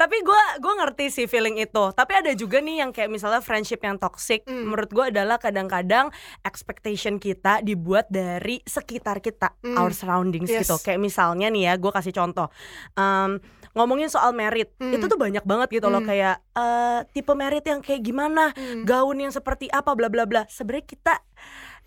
Tapi 0.00 0.16
gue 0.22 0.42
gue 0.62 0.74
ngerti 0.78 1.04
sih 1.10 1.26
feeling 1.26 1.58
itu. 1.58 1.84
Tapi 1.92 2.12
ada 2.14 2.30
juga 2.34 2.62
nih 2.62 2.84
yang 2.84 2.90
kayak 2.94 3.10
misalnya 3.10 3.42
friendship 3.42 3.82
yang 3.82 3.98
toxic. 3.98 4.46
Mm. 4.46 4.70
Menurut 4.70 4.90
gue 4.90 5.04
adalah 5.10 5.36
kadang-kadang 5.42 6.14
expectation 6.46 7.18
kita 7.18 7.60
dibuat 7.60 8.06
dari 8.10 8.62
sekitar 8.62 9.18
kita, 9.18 9.58
mm. 9.62 9.76
our 9.78 9.90
surroundings 9.90 10.50
yes. 10.50 10.66
gitu. 10.66 10.78
Kayak 10.80 11.02
misalnya 11.02 11.50
nih 11.50 11.70
ya, 11.70 11.74
gue 11.78 11.90
kasih 11.90 12.14
contoh. 12.14 12.48
Um, 12.94 13.42
ngomongin 13.74 14.06
soal 14.06 14.30
merit 14.30 14.70
mm. 14.78 14.94
itu 14.94 15.10
tuh 15.10 15.18
banyak 15.18 15.42
banget 15.42 15.82
gitu 15.82 15.90
mm. 15.90 15.94
loh 15.98 16.02
hmm. 16.06 16.10
kayak 16.14 16.36
uh, 16.54 17.02
tipe 17.10 17.34
merit 17.34 17.66
yang 17.66 17.82
kayak 17.82 18.06
gimana, 18.06 18.54
mm. 18.54 18.86
gaun 18.86 19.18
yang 19.18 19.34
seperti 19.34 19.66
apa, 19.66 19.98
bla 19.98 20.06
bla 20.06 20.30
bla. 20.30 20.46
Sebenarnya 20.46 20.86
kita 20.86 21.14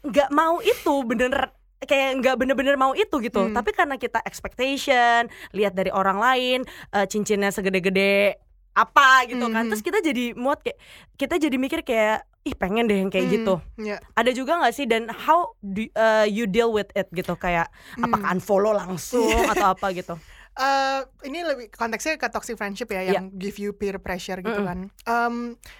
nggak 0.03 0.29
mau 0.35 0.59
itu 0.61 0.93
bener 1.07 1.56
kayak 1.83 2.23
nggak 2.23 2.35
bener-bener 2.41 2.73
mau 2.73 2.97
itu 2.97 3.21
gitu 3.21 3.49
hmm. 3.49 3.53
tapi 3.53 3.69
karena 3.75 4.01
kita 4.01 4.17
expectation 4.25 5.29
lihat 5.53 5.77
dari 5.77 5.93
orang 5.93 6.17
lain 6.17 6.59
uh, 6.95 7.05
cincinnya 7.05 7.53
segede-gede 7.53 8.41
apa 8.77 9.25
gitu 9.25 9.45
kan 9.49 9.65
hmm. 9.65 9.69
terus 9.73 9.83
kita 9.85 10.01
jadi 10.01 10.37
muat 10.37 10.61
kayak 10.61 10.77
kita 11.17 11.35
jadi 11.41 11.57
mikir 11.57 11.81
kayak 11.81 12.25
ih 12.47 12.55
pengen 12.55 12.87
deh 12.87 12.97
yang 13.01 13.11
kayak 13.11 13.27
hmm. 13.27 13.35
gitu 13.41 13.55
yeah. 13.81 13.99
ada 14.13 14.31
juga 14.31 14.61
nggak 14.61 14.73
sih 14.73 14.85
dan 14.87 15.09
how 15.11 15.51
do, 15.59 15.83
uh, 15.97 16.23
you 16.25 16.47
deal 16.47 16.71
with 16.71 16.87
it 16.93 17.09
gitu 17.11 17.33
kayak 17.35 17.69
hmm. 17.97 18.05
apakah 18.05 18.37
unfollow 18.37 18.73
langsung 18.73 19.33
atau 19.53 19.73
apa 19.73 19.89
gitu 19.93 20.15
Uh, 20.57 21.05
ini 21.21 21.45
lebih 21.45 21.69
konteksnya 21.69 22.17
ke 22.17 22.27
toxic 22.33 22.57
friendship 22.57 22.89
ya 22.89 23.13
yang 23.13 23.29
yeah. 23.29 23.37
give 23.37 23.61
you 23.61 23.77
peer 23.77 24.01
pressure 24.01 24.41
gitu 24.41 24.57
mm 24.57 24.65
-hmm. 24.65 24.69
kan. 24.69 24.79
Um, 25.05 25.35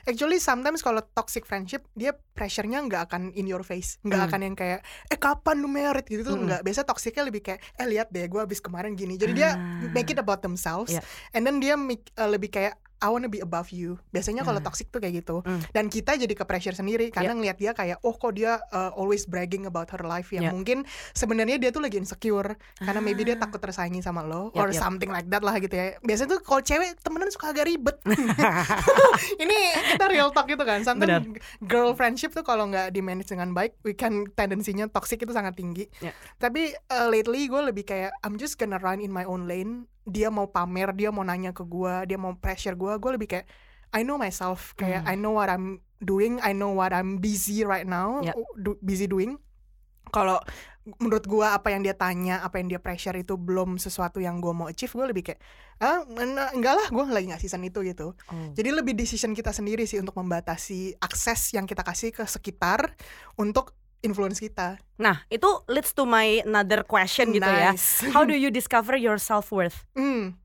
actually 0.06 0.38
sometimes 0.38 0.86
kalau 0.86 1.02
toxic 1.18 1.50
friendship 1.50 1.90
dia 1.98 2.14
pressure-nya 2.38 2.86
nggak 2.86 3.10
akan 3.10 3.34
in 3.34 3.50
your 3.50 3.66
face, 3.66 3.98
nggak 4.06 4.22
mm. 4.22 4.28
akan 4.30 4.40
yang 4.46 4.56
kayak 4.56 4.86
eh 5.10 5.18
kapan 5.18 5.66
lu 5.66 5.70
merit 5.70 6.06
gitu 6.06 6.22
tuh 6.22 6.38
mm 6.38 6.46
nggak. 6.46 6.62
Biasa 6.62 6.86
toxicnya 6.86 7.26
lebih 7.26 7.42
kayak 7.42 7.60
eh 7.82 7.88
lihat 7.90 8.14
deh 8.14 8.30
gue 8.30 8.42
abis 8.42 8.62
kemarin 8.62 8.94
gini. 8.94 9.18
Jadi 9.18 9.34
dia 9.34 9.58
ah. 9.58 9.90
make 9.92 10.14
it 10.14 10.22
about 10.22 10.46
themselves 10.46 10.94
yeah. 10.94 11.02
and 11.34 11.42
then 11.42 11.58
dia 11.58 11.74
make, 11.74 12.14
uh, 12.16 12.30
lebih 12.30 12.54
kayak 12.54 12.78
I 12.98 13.08
wanna 13.14 13.30
be 13.30 13.40
above 13.42 13.70
you. 13.70 14.02
Biasanya 14.10 14.42
kalau 14.42 14.60
hmm. 14.60 14.68
toxic 14.68 14.90
tuh 14.90 14.98
kayak 14.98 15.22
gitu. 15.24 15.46
Mm. 15.46 15.62
Dan 15.70 15.86
kita 15.88 16.18
jadi 16.18 16.34
ke 16.34 16.44
pressure 16.44 16.74
sendiri 16.74 17.14
karena 17.14 17.34
yeah. 17.34 17.38
ngelihat 17.38 17.58
dia 17.58 17.72
kayak 17.78 17.98
oh 18.02 18.16
kok 18.18 18.34
dia 18.34 18.58
uh, 18.74 18.92
always 18.98 19.30
bragging 19.30 19.70
about 19.70 19.90
her 19.94 20.02
life 20.02 20.34
yang 20.34 20.50
yeah. 20.50 20.54
mungkin 20.54 20.84
sebenarnya 21.14 21.62
dia 21.62 21.70
tuh 21.70 21.82
lagi 21.84 22.02
insecure 22.02 22.58
karena 22.82 23.00
maybe 23.02 23.22
dia 23.22 23.38
ah. 23.38 23.46
takut 23.46 23.62
tersaingi 23.62 24.02
sama 24.02 24.26
lo 24.26 24.50
yep, 24.54 24.60
or 24.62 24.70
yep. 24.74 24.82
something 24.82 25.10
like 25.14 25.30
that 25.30 25.46
lah 25.46 25.54
gitu 25.62 25.74
ya. 25.74 25.98
Biasanya 26.02 26.38
tuh 26.38 26.42
kalau 26.42 26.62
cewek 26.66 26.98
temenan 27.02 27.30
suka 27.30 27.54
agak 27.54 27.70
ribet. 27.70 27.98
Ini 29.44 29.58
kita 29.96 30.06
real 30.10 30.30
talk 30.34 30.50
gitu 30.50 30.64
kan. 30.66 30.82
Sometimes 30.82 31.38
girl 31.62 31.94
friendship 31.94 32.34
tuh 32.34 32.46
kalau 32.46 32.70
nggak 32.70 32.94
di 32.94 33.02
manage 33.06 33.30
dengan 33.30 33.54
baik, 33.54 33.78
we 33.86 33.94
can 33.94 34.26
tendensinya 34.34 34.90
toxic 34.90 35.22
itu 35.22 35.34
sangat 35.34 35.54
tinggi. 35.54 35.86
Yeah. 36.02 36.14
Tapi 36.42 36.74
uh, 36.90 37.08
lately 37.14 37.46
gue 37.46 37.62
lebih 37.62 37.86
kayak 37.86 38.12
I'm 38.26 38.42
just 38.42 38.58
gonna 38.58 38.82
run 38.82 39.00
in 39.04 39.14
my 39.14 39.24
own 39.24 39.46
lane 39.46 39.86
dia 40.08 40.32
mau 40.32 40.48
pamer 40.48 40.96
dia 40.96 41.12
mau 41.12 41.22
nanya 41.22 41.52
ke 41.52 41.62
gue 41.68 41.94
dia 42.08 42.18
mau 42.18 42.34
pressure 42.40 42.74
gue 42.74 42.96
gue 42.96 43.12
lebih 43.20 43.28
kayak 43.28 43.48
I 43.92 44.08
know 44.08 44.16
myself 44.16 44.74
kayak 44.80 45.04
mm. 45.04 45.12
I 45.12 45.16
know 45.20 45.36
what 45.36 45.52
I'm 45.52 45.84
doing 46.00 46.40
I 46.40 46.56
know 46.56 46.72
what 46.72 46.96
I'm 46.96 47.20
busy 47.20 47.68
right 47.68 47.86
now 47.86 48.24
yep. 48.24 48.36
do, 48.56 48.80
busy 48.80 49.06
doing 49.06 49.36
kalau 50.08 50.40
menurut 51.04 51.28
gue 51.28 51.44
apa 51.44 51.68
yang 51.76 51.84
dia 51.84 51.92
tanya 51.92 52.40
apa 52.40 52.64
yang 52.64 52.72
dia 52.72 52.80
pressure 52.80 53.16
itu 53.20 53.36
belum 53.36 53.76
sesuatu 53.76 54.24
yang 54.24 54.40
gue 54.40 54.54
mau 54.56 54.72
achieve 54.72 54.96
gue 54.96 55.06
lebih 55.12 55.24
kayak 55.32 55.40
ah 55.84 56.08
enggak 56.56 56.74
lah 56.80 56.88
gue 56.88 57.04
lagi 57.12 57.28
nggak 57.28 57.44
season 57.44 57.68
itu 57.68 57.84
gitu 57.84 58.16
oh. 58.16 58.52
jadi 58.56 58.72
lebih 58.72 58.96
decision 58.96 59.36
kita 59.36 59.52
sendiri 59.52 59.84
sih 59.84 60.00
untuk 60.00 60.16
membatasi 60.16 60.96
akses 61.04 61.52
yang 61.52 61.68
kita 61.68 61.84
kasih 61.84 62.16
ke 62.16 62.24
sekitar 62.24 62.96
untuk 63.36 63.76
influence 64.02 64.42
kita. 64.42 64.78
Nah, 64.98 65.26
itu 65.30 65.48
leads 65.70 65.94
to 65.94 66.06
my 66.06 66.42
another 66.46 66.86
question 66.86 67.34
gitu 67.34 67.48
ya. 67.48 67.74
How 68.14 68.26
do 68.26 68.34
you 68.34 68.50
discover 68.50 68.98
your 68.98 69.18
self 69.22 69.50
worth? 69.54 69.86
Mm. 69.98 70.38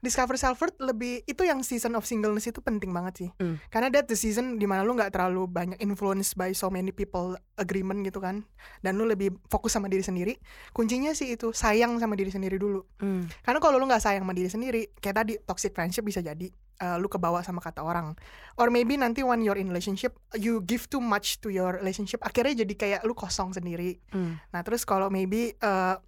Discover 0.00 0.40
self 0.40 0.56
worth 0.56 0.80
lebih 0.80 1.28
itu 1.28 1.44
yang 1.44 1.60
season 1.60 1.92
of 1.92 2.08
singleness 2.08 2.48
itu 2.48 2.64
penting 2.64 2.88
banget 2.90 3.14
sih. 3.26 3.30
Mm. 3.36 3.56
Karena 3.68 3.88
that 3.92 4.08
the 4.08 4.16
season 4.16 4.56
di 4.56 4.64
mana 4.64 4.80
lu 4.80 4.96
nggak 4.96 5.12
terlalu 5.12 5.44
banyak 5.44 5.78
influence 5.78 6.32
by 6.32 6.56
so 6.56 6.72
many 6.72 6.90
people 6.90 7.36
agreement 7.60 8.00
gitu 8.06 8.18
kan. 8.18 8.42
Dan 8.80 8.96
lu 8.96 9.04
lebih 9.04 9.36
fokus 9.52 9.76
sama 9.76 9.92
diri 9.92 10.02
sendiri. 10.02 10.34
Kuncinya 10.72 11.12
sih 11.12 11.36
itu 11.36 11.52
sayang 11.52 12.00
sama 12.00 12.16
diri 12.16 12.32
sendiri 12.32 12.56
dulu. 12.56 12.86
Mm. 13.02 13.28
Karena 13.44 13.58
kalau 13.60 13.76
lu 13.76 13.84
nggak 13.84 14.02
sayang 14.02 14.24
sama 14.24 14.32
diri 14.32 14.48
sendiri, 14.48 14.82
kayak 14.98 15.16
tadi 15.26 15.32
toxic 15.44 15.76
friendship 15.76 16.06
bisa 16.06 16.24
jadi 16.24 16.48
uh, 16.80 16.96
lu 16.96 17.06
kebawa 17.06 17.44
sama 17.44 17.60
kata 17.60 17.84
orang. 17.84 18.16
Or 18.56 18.72
maybe 18.72 18.96
nanti 18.96 19.20
when 19.20 19.44
you're 19.44 19.60
in 19.60 19.68
relationship 19.68 20.16
you 20.34 20.64
give 20.64 20.88
too 20.88 21.00
much 21.00 21.38
to 21.44 21.52
your 21.52 21.78
relationship 21.78 22.24
akhirnya 22.24 22.64
jadi 22.64 22.74
kayak 22.74 23.00
lu 23.04 23.12
kosong 23.12 23.52
sendiri. 23.54 24.00
Mm. 24.10 24.40
nah 24.50 24.60
terus 24.64 24.82
kalau 24.88 25.12
maybe 25.12 25.54
uh, 25.60 26.00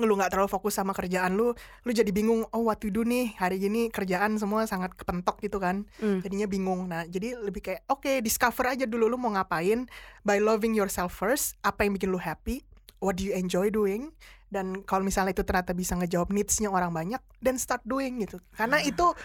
lu 0.00 0.16
nggak 0.16 0.32
terlalu 0.32 0.48
fokus 0.48 0.80
sama 0.80 0.96
kerjaan 0.96 1.36
lu 1.36 1.52
lu 1.84 1.90
jadi 1.92 2.08
bingung 2.16 2.48
oh 2.56 2.64
what 2.64 2.80
to 2.80 2.88
do 2.88 3.04
nih? 3.04 3.36
Hari 3.36 3.60
gini 3.60 3.92
kerjaan 3.92 4.40
semua 4.40 4.64
sangat 4.64 4.96
kepentok 4.96 5.38
gitu 5.44 5.60
kan. 5.60 5.84
Hmm. 6.00 6.24
jadinya 6.24 6.48
bingung. 6.48 6.88
Nah 6.88 7.04
jadi 7.04 7.36
lebih 7.36 7.60
kayak 7.60 7.84
oke 7.92 8.24
discover 8.24 8.72
aja 8.72 8.88
dulu 8.88 9.12
lu 9.12 9.16
mau 9.20 9.32
ngapain 9.36 9.84
by 10.24 10.40
loving 10.40 10.72
yourself 10.72 11.12
first 11.12 11.60
apa 11.60 11.84
yang 11.84 11.92
bikin 11.94 12.08
lu 12.08 12.16
happy 12.16 12.64
what 13.04 13.20
do 13.20 13.26
you 13.26 13.34
enjoy 13.36 13.68
doing 13.68 14.14
dan 14.52 14.84
kalau 14.84 15.00
misalnya 15.00 15.32
itu 15.32 15.44
ternyata 15.48 15.72
bisa 15.72 15.96
ngejawab 15.96 16.28
needs-nya 16.28 16.68
orang 16.68 16.92
banyak 16.92 17.20
then 17.40 17.56
start 17.56 17.80
doing 17.88 18.20
gitu. 18.20 18.36
Karena 18.52 18.84
itu 18.84 19.16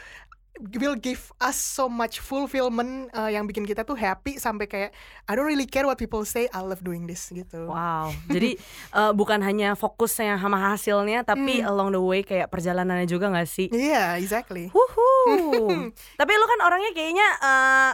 will 0.75 0.95
give 0.95 1.29
us 1.37 1.53
so 1.53 1.85
much 1.85 2.17
fulfillment 2.17 3.09
uh, 3.11 3.25
yang 3.25 3.43
bikin 3.43 3.63
kita 3.63 3.81
tuh 3.81 3.93
happy 3.93 4.37
sampai 4.37 4.65
kayak 4.65 4.89
I 5.25 5.33
don't 5.33 5.43
really 5.43 5.65
care 5.65 5.83
what 5.83 5.95
people 5.95 6.21
say 6.23 6.45
I 6.49 6.61
love 6.61 6.79
doing 6.79 7.05
this 7.05 7.27
gitu 7.27 7.67
Wow, 7.67 8.13
jadi 8.27 8.55
eh, 8.93 9.11
bukan 9.19 9.41
hanya 9.41 9.73
fokusnya 9.73 10.37
sama 10.37 10.61
hasilnya, 10.71 11.21
tapi 11.21 11.59
Hmm. 11.59 11.67
along 11.67 11.89
the 11.91 12.01
way 12.01 12.21
kayak 12.21 12.47
perjalanannya 12.47 13.05
juga 13.05 13.27
gak 13.27 13.49
sih? 13.49 13.67
Iya, 13.67 14.15
exactly. 14.17 14.69
Wuhu. 14.69 15.89
tapi 16.19 16.31
lu 16.31 16.45
kan 16.45 16.59
orangnya 16.61 16.91
kayaknya 16.93 17.27
eh, 17.39 17.91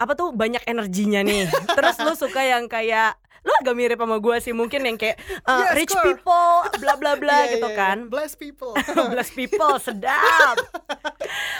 apa 0.00 0.12
tuh 0.16 0.32
banyak 0.32 0.64
energinya 0.64 1.20
nih. 1.20 1.44
Terus 1.76 2.00
lu 2.00 2.16
suka 2.16 2.40
yang 2.40 2.64
kayak 2.66 3.19
lu 3.40 3.52
agak 3.56 3.72
mirip 3.72 3.96
sama 3.96 4.16
gue 4.16 4.36
sih 4.38 4.52
mungkin 4.52 4.84
yang 4.84 4.96
kayak 4.96 5.16
eh, 5.18 5.48
Yeah, 5.50 5.72
rich 5.72 5.90
score. 5.90 6.04
people 6.06 6.48
bla 6.78 6.94
bla 6.94 7.12
bla 7.14 7.38
Iya, 7.42 7.56
gitu 7.56 7.68
iya, 7.68 7.76
kan. 7.76 7.96
iya. 8.00 8.10
Bless 8.10 8.32
people. 8.34 8.72
Bless 9.12 9.30
people 9.30 9.74
sedap. 9.78 10.56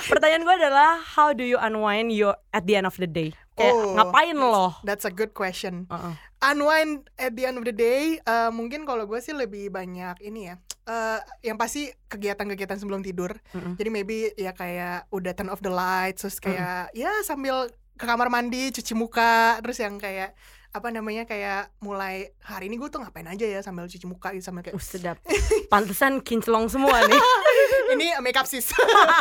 Pertanyaan 0.06 0.42
gue 0.42 0.56
adalah 0.56 0.98
how 0.98 1.30
do 1.30 1.42
you 1.42 1.56
unwind 1.56 2.10
your 2.10 2.34
at 2.50 2.64
the 2.64 2.74
end 2.74 2.84
of 2.84 2.96
the 2.96 3.06
day? 3.06 3.32
Kayak 3.54 3.72
Oh, 3.72 3.92
ngapain 3.92 4.34
loh? 4.34 4.72
That's 4.82 5.04
a 5.04 5.12
good 5.12 5.32
question. 5.32 5.84
Uh-uh. 5.86 6.16
Unwind 6.42 7.08
at 7.16 7.32
the 7.32 7.44
end 7.44 7.56
of 7.56 7.64
the 7.64 7.72
day, 7.72 8.16
uh, 8.24 8.48
mungkin 8.48 8.84
kalau 8.84 9.04
gue 9.04 9.20
sih 9.20 9.32
lebih 9.32 9.68
banyak 9.68 10.20
ini 10.20 10.48
ya. 10.48 10.56
Uh, 10.84 11.20
yang 11.40 11.54
pasti 11.54 11.92
kegiatan-kegiatan 12.08 12.76
sebelum 12.76 13.00
tidur. 13.00 13.36
Mm-mm. 13.52 13.76
Jadi 13.76 13.88
maybe 13.88 14.16
ya 14.34 14.50
kayak 14.50 15.06
udah 15.10 15.32
turn 15.32 15.48
off 15.48 15.60
the 15.60 15.70
lights, 15.70 16.24
terus 16.24 16.40
kayak 16.40 16.88
ya 16.90 17.12
sambil 17.22 17.68
ke 17.94 18.02
kamar 18.02 18.26
mandi, 18.26 18.72
cuci 18.72 18.96
muka, 18.96 19.60
terus 19.60 19.76
yang 19.76 20.00
kayak 20.00 20.32
apa 20.70 20.88
namanya 20.88 21.26
kayak 21.26 21.74
mulai 21.78 22.30
hari 22.38 22.70
ini 22.70 22.78
gue 22.78 22.86
tuh 22.86 23.02
ngapain 23.02 23.26
aja 23.26 23.42
ya 23.42 23.58
sambil 23.58 23.84
cuci 23.84 24.06
muka 24.06 24.30
gitu 24.30 24.46
sambil 24.46 24.62
kayak 24.62 24.78
Uh, 24.78 24.80
sedap. 24.80 25.18
Pantesan 25.72 26.22
kinclong 26.22 26.70
semua 26.70 26.94
nih. 27.02 27.18
ini 27.98 28.14
makeup 28.22 28.46
sis. 28.46 28.70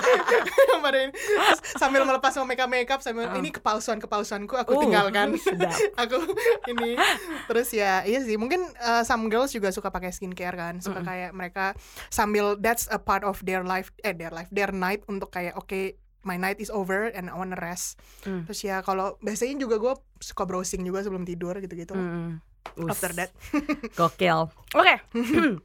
Kemarin. 0.70 1.10
Sambil 1.74 2.06
melepas 2.06 2.30
semua 2.30 2.46
makeup 2.46 2.70
makeup 2.70 3.02
sambil 3.02 3.34
ini 3.36 3.50
kepalsuan 3.50 3.98
kepalsuanku 3.98 4.54
aku 4.54 4.78
Uh, 4.78 4.82
tinggalkan. 4.86 5.34
sedap. 5.36 5.74
aku 5.98 6.22
ini. 6.70 6.94
Terus 7.50 7.74
ya 7.74 8.06
iya 8.06 8.22
sih. 8.22 8.38
Mungkin 8.38 8.62
uh, 8.78 9.02
some 9.02 9.26
girls 9.28 9.50
juga 9.50 9.74
suka 9.74 9.90
pakai 9.90 10.14
skincare 10.14 10.54
kan. 10.54 10.78
Suka 10.80 11.02
kayak 11.02 11.34
mereka 11.34 11.74
sambil 12.08 12.54
that's 12.56 12.86
a 12.88 13.02
part 13.02 13.26
of 13.26 13.42
their 13.42 13.66
life 13.66 13.90
eh 14.02 14.14
their 14.14 14.30
life 14.30 14.54
their 14.54 14.70
night 14.70 15.02
untuk 15.06 15.34
kayak 15.34 15.58
oke 15.58 15.98
my 16.22 16.36
night 16.36 16.58
is 16.58 16.68
over 16.68 17.08
and 17.10 17.28
I 17.28 17.34
wanna 17.34 17.56
rest 17.56 17.96
Hmm. 18.22 18.44
terus 18.44 18.60
ya 18.62 18.80
kalau 18.80 19.16
biasanya 19.20 19.56
juga 19.58 19.76
gue 19.78 19.94
suka 20.20 20.44
browsing 20.44 20.82
juga 20.82 21.00
sebelum 21.00 21.24
tidur 21.24 21.56
gitu 21.58 21.74
gitu 21.74 21.94
Mm. 21.94 22.40
Us. 22.80 22.92
after 22.92 23.12
that 23.14 23.32
Gokil. 23.98 24.52
Oke. 24.72 24.96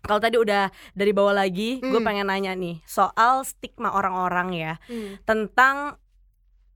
Kalau 0.00 0.22
tadi 0.22 0.38
udah 0.38 0.70
dari 0.92 1.10
bawah 1.10 1.34
lagi, 1.34 1.82
gue 1.82 1.90
Hmm. 1.90 2.06
pengen 2.06 2.28
nanya 2.28 2.54
nih 2.54 2.78
soal 2.84 3.42
stigma 3.42 3.90
orang-orang 3.90 4.48
ya 4.54 4.72
tentang 5.24 5.98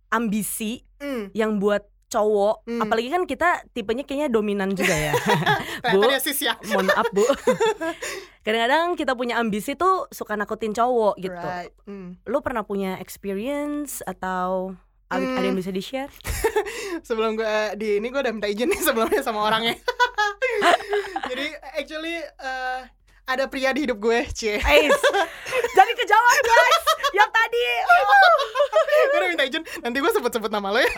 ambisi 0.09 0.83
Hmm. 0.99 1.31
yang 1.33 1.57
buat 1.57 1.87
cowok, 2.11 2.67
Hmm. 2.67 2.83
apalagi 2.83 3.09
kan 3.09 3.23
kita 3.23 3.63
tipenya 3.71 4.03
kayaknya 4.03 4.29
dominan 4.29 4.75
juga 4.75 4.93
ya. 4.93 5.15
Bu, 5.95 6.03
ya 6.03 6.59
mohon 6.69 6.91
maaf 6.91 7.07
bu. 7.15 7.23
Kadang-kadang 8.45 8.99
kita 8.99 9.15
punya 9.15 9.39
ambisi 9.39 9.79
tuh 9.79 10.11
suka 10.11 10.35
nakutin 10.35 10.75
cowok 10.75 11.15
gitu. 11.17 11.39
Right. 11.39 11.71
Hmm. 11.87 12.19
Lu 12.27 12.43
pernah 12.43 12.67
punya 12.67 12.99
experience 12.99 14.03
atau 14.03 14.75
ada 15.07 15.23
Hmm. 15.23 15.39
ada 15.39 15.47
yang 15.47 15.59
bisa 15.59 15.71
di 15.71 15.81
share? 15.81 16.11
sebelum 17.07 17.39
gue 17.39 17.57
di 17.79 18.03
ini 18.03 18.11
gue 18.11 18.21
udah 18.21 18.35
minta 18.35 18.47
izin 18.47 18.69
nih 18.69 18.81
sebelumnya 18.83 19.23
sama 19.23 19.47
orangnya 19.47 19.75
jadi 21.31 21.47
actually 21.79 22.19
eh, 22.19 22.81
ada 23.31 23.47
pria 23.47 23.71
di 23.71 23.85
hidup 23.85 23.99
gue 23.99 24.27
cie 24.31 24.59
Ais, 24.59 24.91
jadi 25.71 25.93
kejawab 25.95 26.37
guys. 26.41 26.85
Yang 27.11 27.31
tadi. 27.33 27.63
gue 29.01 29.17
udah 29.17 29.29
minta 29.29 29.45
izin 29.45 29.63
nanti 29.81 29.99
gue 29.99 30.13
sebut-sebut 30.13 30.49
nama 30.49 30.71
lo 30.71 30.79
ya 30.79 30.91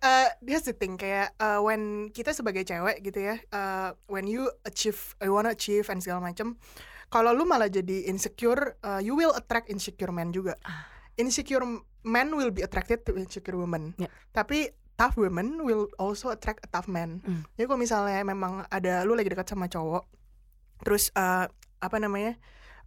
uh, 0.00 0.28
here's 0.40 0.64
the 0.64 0.72
thing 0.72 0.96
kayak 0.96 1.32
uh, 1.36 1.60
when 1.60 2.08
kita 2.10 2.30
sebagai 2.30 2.62
cewek 2.62 3.00
gitu 3.02 3.20
ya 3.24 3.36
uh, 3.50 3.92
when 4.06 4.24
you 4.24 4.46
achieve 4.64 4.96
you 5.20 5.30
wanna 5.30 5.52
achieve 5.52 5.86
and 5.88 6.00
segala 6.00 6.22
macem 6.22 6.56
kalau 7.08 7.30
lu 7.30 7.44
malah 7.44 7.68
jadi 7.68 8.08
insecure 8.08 8.76
uh, 8.80 8.98
you 8.98 9.12
will 9.12 9.32
attract 9.32 9.68
insecure 9.68 10.10
men 10.10 10.30
juga 10.30 10.56
insecure 11.14 11.64
men 12.02 12.28
will 12.32 12.50
be 12.50 12.60
attracted 12.60 13.02
to 13.02 13.14
insecure 13.14 13.56
women 13.56 13.92
Ya. 13.96 14.08
tapi 14.32 14.70
tough 14.94 15.16
women 15.16 15.60
will 15.60 15.90
also 15.96 16.30
attract 16.30 16.62
a 16.62 16.68
tough 16.68 16.86
man 16.86 17.20
Hmm. 17.22 17.42
jadi 17.54 17.66
kalau 17.66 17.80
misalnya 17.80 18.20
memang 18.22 18.64
ada 18.66 19.02
lu 19.02 19.12
lagi 19.12 19.28
dekat 19.28 19.46
sama 19.46 19.66
cowok 19.66 20.04
terus 20.80 21.12
uh, 21.12 21.46
apa 21.78 21.96
namanya 21.96 22.34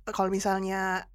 kalau 0.05 0.27
misalnya 0.27 1.05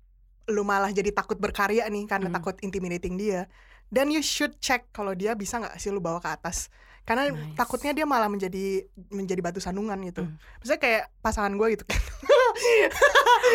lu 0.47 0.63
malah 0.63 0.89
jadi 0.89 1.11
takut 1.11 1.37
berkarya 1.37 1.85
nih 1.87 2.07
karena 2.07 2.29
Hmm. 2.29 2.37
takut 2.37 2.57
intimidating 2.61 3.15
dia 3.15 3.47
then 3.89 4.09
you 4.09 4.21
should 4.21 4.57
check 4.59 4.89
kalau 4.91 5.13
dia 5.13 5.33
bisa 5.33 5.59
nggak 5.59 5.77
sih 5.77 5.89
lu 5.89 5.99
bawa 5.99 6.19
ke 6.19 6.29
atas 6.29 6.73
karena 7.03 7.29
Nice. 7.29 7.55
takutnya 7.55 7.91
dia 7.93 8.05
malah 8.05 8.27
menjadi 8.27 8.87
menjadi 9.09 9.41
batu 9.41 9.59
sandungan 9.59 9.99
gitu 10.03 10.23
Hmm. 10.23 10.39
misalnya 10.59 10.81
kayak 10.81 11.03
pasangan 11.19 11.53
gue 11.53 11.69
gitu 11.73 11.85
kan 11.85 11.99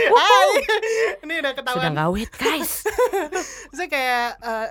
Hai 0.09 0.51
ini 1.21 1.33
udah 1.37 1.53
ketahuan 1.53 1.83
Sedang 1.85 1.97
gawit 1.97 2.31
guys. 2.33 2.83
Maksudnya 3.69 3.89
kayak 3.89 4.27
eh, 4.41 4.67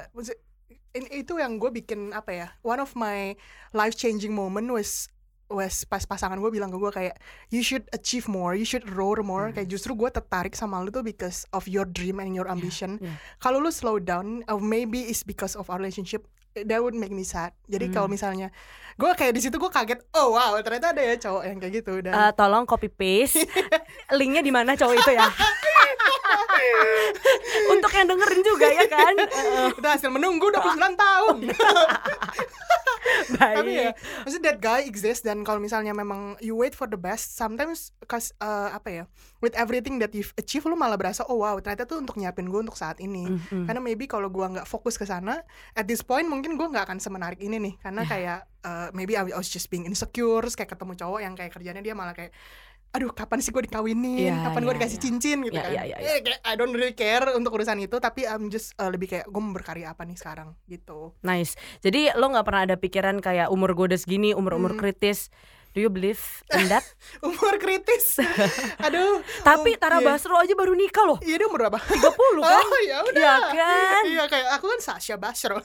in- 0.94 1.12
itu 1.16 1.32
yang 1.37 1.56
gue 1.56 1.70
bikin 1.72 2.11
apa 2.11 2.30
ya 2.32 2.46
one 2.61 2.78
of 2.78 2.92
my 2.94 3.35
life 3.70 3.94
changing 3.94 4.32
moment 4.32 4.66
was 4.68 5.09
was 5.46 5.87
pas 5.87 6.02
pasangan 6.02 6.35
gue 6.37 6.50
bilang 6.50 6.68
ke 6.68 6.76
gue 6.76 6.90
kayak 6.90 7.14
you 7.48 7.62
should 7.62 7.87
achieve 7.90 8.26
more 8.26 8.52
you 8.52 8.66
should 8.66 8.82
roar 8.90 9.22
more. 9.22 9.50
Kayak 9.50 9.70
justru 9.70 9.94
gue 9.94 10.11
tertarik 10.11 10.52
sama 10.52 10.82
lu 10.82 10.90
tuh 10.90 11.00
because 11.00 11.46
of 11.50 11.66
your 11.66 11.87
dream 11.87 12.18
and 12.18 12.35
your 12.35 12.46
ambition. 12.46 12.98
yeah. 12.98 13.14
kalau 13.38 13.59
lu 13.59 13.70
slow 13.70 13.96
down 13.96 14.42
or 14.46 14.59
maybe 14.59 15.06
it's 15.06 15.22
because 15.22 15.54
of 15.54 15.70
our 15.70 15.78
relationship 15.78 16.26
that 16.56 16.80
would 16.80 16.96
make 16.96 17.12
me 17.12 17.20
sad. 17.20 17.52
Jadi 17.68 17.92
kalau 17.92 18.09
misalnya 18.09 18.48
gue 18.96 19.11
kayak 19.12 19.37
di 19.37 19.44
situ 19.44 19.54
gue 19.54 19.68
kaget 19.68 20.00
oh 20.16 20.32
wow 20.32 20.56
ternyata 20.59 20.90
ada 20.90 21.02
ya 21.04 21.14
cowok 21.20 21.42
yang 21.44 21.59
kayak 21.61 21.72
gitu. 21.78 22.00
Dan 22.00 22.12
Eh, 22.12 22.32
tolong 22.32 22.64
copy 22.64 22.88
paste. 22.88 23.44
Linknya 24.18 24.40
di 24.40 24.50
mana 24.50 24.72
cowok 24.72 24.94
itu 24.96 25.12
ya? 25.12 25.28
Untuk 27.72 27.92
yang 27.92 28.09
dengerin 28.09 28.42
juga 28.42 28.66
ya 28.66 28.87
kan? 28.88 29.14
Itu 29.70 29.85
hasil 29.87 30.11
menunggu 30.11 30.48
29 30.48 30.96
tahun 30.96 31.37
baik 33.33 33.57
tapi 33.57 33.71
ya 33.73 33.90
maksudnya 34.23 34.45
that 34.47 34.59
guy 34.59 34.81
exists 34.83 35.21
dan 35.21 35.40
kalau 35.40 35.59
misalnya 35.59 35.90
memang 35.90 36.35
you 36.38 36.53
wait 36.53 36.73
for 36.73 36.85
the 36.85 36.97
best 36.97 37.35
sometimes 37.35 37.90
cause 38.05 38.31
uh, 38.38 38.71
apa 38.71 38.88
ya 38.92 39.05
with 39.38 39.55
everything 39.55 39.97
that 39.97 40.11
you've 40.11 40.33
achieved 40.37 40.64
lu 40.64 40.75
malah 40.75 40.95
berasa 40.95 41.23
oh 41.25 41.38
wow 41.38 41.57
ternyata 41.57 41.85
tuh 41.85 41.99
untuk 41.99 42.16
nyiapin 42.16 42.47
gue 42.47 42.61
untuk 42.61 42.75
saat 42.75 42.99
ini 42.99 43.29
Mhm. 43.29 43.66
karena 43.66 43.81
maybe 43.81 44.05
kalau 44.05 44.27
gua 44.27 44.49
nggak 44.49 44.64
fokus 44.64 44.95
ke 44.95 45.05
sana 45.05 45.42
at 45.73 45.85
this 45.85 46.01
point 46.01 46.25
mungkin 46.25 46.55
gua 46.55 46.69
nggak 46.69 46.85
akan 46.87 46.99
semenarik 46.99 47.38
ini 47.38 47.59
nih 47.59 47.75
karena 47.79 48.03
Ya. 48.03 48.09
kayak 48.09 48.38
uh, 48.62 48.88
maybe 48.90 49.14
I 49.14 49.27
was 49.27 49.47
just 49.47 49.66
being 49.66 49.85
insecure 49.85 50.42
kayak 50.45 50.71
ketemu 50.71 50.95
cowok 50.95 51.21
yang 51.21 51.35
kayak 51.35 51.53
kerjanya 51.53 51.81
dia 51.81 51.92
malah 51.92 52.12
kayak 52.12 52.35
aduh 52.96 53.12
kapan 53.12 53.38
sih 53.38 53.50
gue 53.50 53.61
dikawinin 53.62 54.24
Ya, 54.26 54.40
kapan 54.42 54.61
gue 54.62 54.72
ya, 54.72 54.76
dikasih 54.76 54.96
ya. 54.96 55.02
cincin 55.02 55.37
gitu 55.42 55.52
Ya, 55.52 55.62
kan 55.62 55.70
ya, 55.70 55.82
ya, 55.85 55.96
ya. 55.96 56.09
Eh, 56.11 56.18
kayak 56.18 56.40
I 56.42 56.54
don't 56.54 56.72
really 56.72 56.92
care 56.92 57.28
untuk 57.30 57.52
urusan 57.52 57.76
itu 57.78 57.96
tapi 57.98 58.24
I'm 58.24 58.48
just 58.48 58.72
uh, 58.74 58.88
lebih 58.88 59.06
kayak 59.06 59.26
gue 59.26 59.38
mau 59.38 59.52
berkarya 59.52 59.92
apa 59.92 60.02
nih 60.02 60.16
sekarang 60.16 60.56
gitu 60.64 61.12
nice 61.20 61.54
jadi 61.78 62.14
lo 62.14 62.26
nggak 62.26 62.42
pernah 62.42 62.62
ada 62.64 62.74
pikiran 62.74 63.20
kayak 63.20 63.48
umur 63.48 63.72
gue 63.72 63.87
udah 63.87 64.00
segini 64.00 64.32
umur 64.32 64.56
umur 64.56 64.72
Hmm. 64.72 64.80
kritis 64.82 65.28
do 65.70 65.78
you 65.78 65.88
believe 65.88 66.18
in 66.50 66.66
that 66.66 66.80
umur 67.22 67.56
kritis 67.56 68.16
aduh 68.80 69.20
tapi 69.42 69.72
um, 69.72 69.78
Tara 69.78 70.00
iya. 70.00 70.09
Basro 70.09 70.32
aja 70.35 70.52
baru 70.52 70.72
nikah 70.72 71.04
loh 71.04 71.18
Iya 71.20 71.37
dia 71.37 71.46
umur 71.46 71.61
berapa? 71.62 71.76
30 71.76 72.00
kan 72.42 72.64
Oh 72.64 72.80
ya 72.82 72.98
udah. 73.02 73.20
Iya 73.20 73.35
kan? 73.52 74.02
Iya 74.06 74.24
kayak 74.24 74.48
aku 74.56 74.66
kan 74.66 74.80
Sasha 74.80 75.16
Basro. 75.16 75.61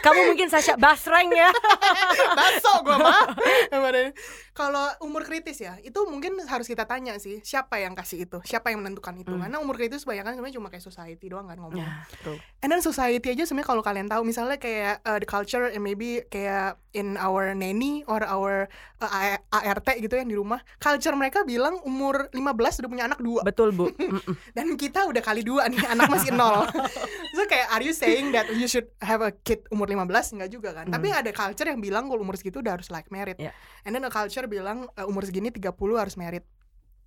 Kamu 0.00 0.20
mungkin 0.26 0.46
Sasha 0.46 0.76
Basreng 0.76 1.26
ya 1.28 1.50
baso 2.34 2.72
gua 2.82 2.96
mah. 3.00 3.22
Kalau 4.54 4.86
umur 5.02 5.26
kritis 5.26 5.58
ya, 5.58 5.74
itu 5.82 5.98
mungkin 6.06 6.38
harus 6.46 6.64
kita 6.64 6.86
tanya 6.86 7.18
sih, 7.18 7.42
siapa 7.42 7.82
yang 7.82 7.92
kasih 7.92 8.22
itu? 8.22 8.38
Siapa 8.46 8.70
yang 8.70 8.86
menentukan 8.86 9.10
itu? 9.18 9.34
Hmm. 9.34 9.42
Karena 9.42 9.58
umur 9.58 9.74
kritis 9.74 10.06
banyak 10.06 10.22
kan 10.22 10.32
sebenarnya 10.32 10.56
cuma 10.56 10.70
kayak 10.70 10.80
society 10.80 11.26
doang 11.26 11.50
kan 11.50 11.58
ngomong. 11.58 11.82
true. 12.22 12.38
And 12.62 12.70
then 12.70 12.78
society 12.78 13.34
aja 13.34 13.44
sebenarnya 13.44 13.66
kalau 13.66 13.82
kalian 13.82 14.06
tahu 14.06 14.22
misalnya 14.22 14.56
kayak 14.56 15.02
uh, 15.02 15.18
the 15.18 15.26
culture 15.26 15.66
and 15.66 15.82
maybe 15.82 16.22
kayak 16.30 16.78
in 16.94 17.18
our 17.18 17.50
nanny 17.52 18.06
or 18.06 18.22
our 18.22 18.70
uh, 19.02 19.10
A- 19.10 19.42
ART 19.50 19.90
gitu 19.98 20.14
yang 20.14 20.30
di 20.30 20.38
rumah, 20.38 20.62
culture 20.78 21.18
mereka 21.18 21.42
bilang 21.42 21.82
umur 21.82 22.30
15 22.30 22.54
udah 22.54 22.88
punya 22.88 23.04
anak 23.04 23.18
dua 23.18 23.42
betul 23.42 23.74
bu 23.74 23.90
dan 24.56 24.70
kita 24.78 25.02
udah 25.02 25.18
kali 25.18 25.42
dua 25.42 25.66
nih 25.66 25.82
anak 25.84 26.06
masih 26.06 26.30
nol 26.30 26.62
so 27.34 27.42
kayak 27.44 27.66
are 27.68 27.82
you 27.82 27.90
saying 27.90 28.30
that 28.30 28.46
you 28.54 28.70
should 28.70 28.86
have 29.02 29.18
a 29.18 29.34
kid 29.34 29.66
umur 29.68 29.90
15 29.90 30.06
enggak 30.38 30.50
juga 30.54 30.70
kan 30.70 30.86
tapi 30.86 31.10
ada 31.10 31.34
culture 31.34 31.66
yang 31.66 31.82
bilang 31.82 32.06
kalau 32.06 32.22
umur 32.22 32.38
segitu 32.38 32.62
udah 32.62 32.78
harus 32.78 32.88
like 32.88 33.10
married 33.10 33.34
Yeah. 33.34 33.50
and 33.82 33.90
then 33.90 34.06
a 34.06 34.12
culture 34.12 34.43
dokter 34.44 34.60
bilang 34.60 34.84
uh, 34.92 35.08
umur 35.08 35.24
segini 35.24 35.48
30 35.48 35.72
harus 35.96 36.16
merit. 36.20 36.44